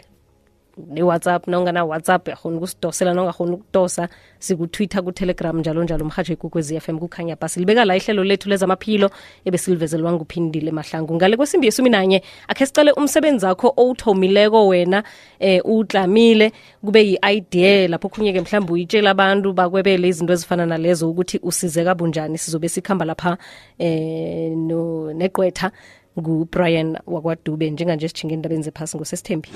ne-whatsapp 0.78 1.48
na 1.48 1.60
ungana-whatsapp 1.60 2.28
yakhona 2.28 2.58
ukusidosela 2.58 3.14
na 3.14 3.22
ungakhona 3.22 3.54
ukudosa 3.54 4.10
sikutwitter 4.40 5.04
kutelegram 5.04 5.60
njalo 5.60 5.84
njalo 5.84 6.06
umhatsho 6.06 6.34
ikukwezi 6.34 6.80
FM 6.80 7.00
kukhanya 7.00 7.36
bhasi 7.36 7.60
libeka 7.60 7.86
la 7.86 7.96
ihlelo 7.96 8.24
lethu 8.24 8.50
lezamaphilo 8.50 9.10
ebesilivezelwa 9.46 10.14
nguphindile 10.14 10.72
mahlangu. 10.72 11.16
Ngale 11.16 11.38
kwesimbi 11.38 11.68
yesumi 11.68 11.90
nanye 11.90 12.22
akhe 12.48 12.66
sicale 12.66 12.92
umsebenzi 12.92 13.46
wakho 13.46 13.74
owuthomileko 13.78 14.68
wena 14.68 15.04
eh 15.40 15.62
utlamile 15.66 16.52
kube 16.86 17.02
yi-idea 17.04 17.88
lapho 17.88 18.10
khunye-ke 18.10 18.42
mhlawumbe 18.42 18.74
uyitshela 18.74 19.10
abantu 19.12 19.54
bakwebele 19.54 20.08
izinto 20.08 20.34
ezifana 20.34 20.66
nalezo 20.66 21.10
ukuthi 21.10 21.40
usize 21.44 21.94
bunjani 21.94 22.38
sizobe 22.38 22.70
sikhamba 22.70 23.06
lapha 23.06 23.38
eh 23.80 24.52
no 24.58 25.14
negqwetha 25.14 25.72
ngubrian 26.20 26.98
wakwadube 27.08 27.70
njenganje 27.70 28.08
sijhinge 28.08 28.34
endabeni 28.34 28.64
zephasi 28.64 28.98
ngosesithembi 28.98 29.50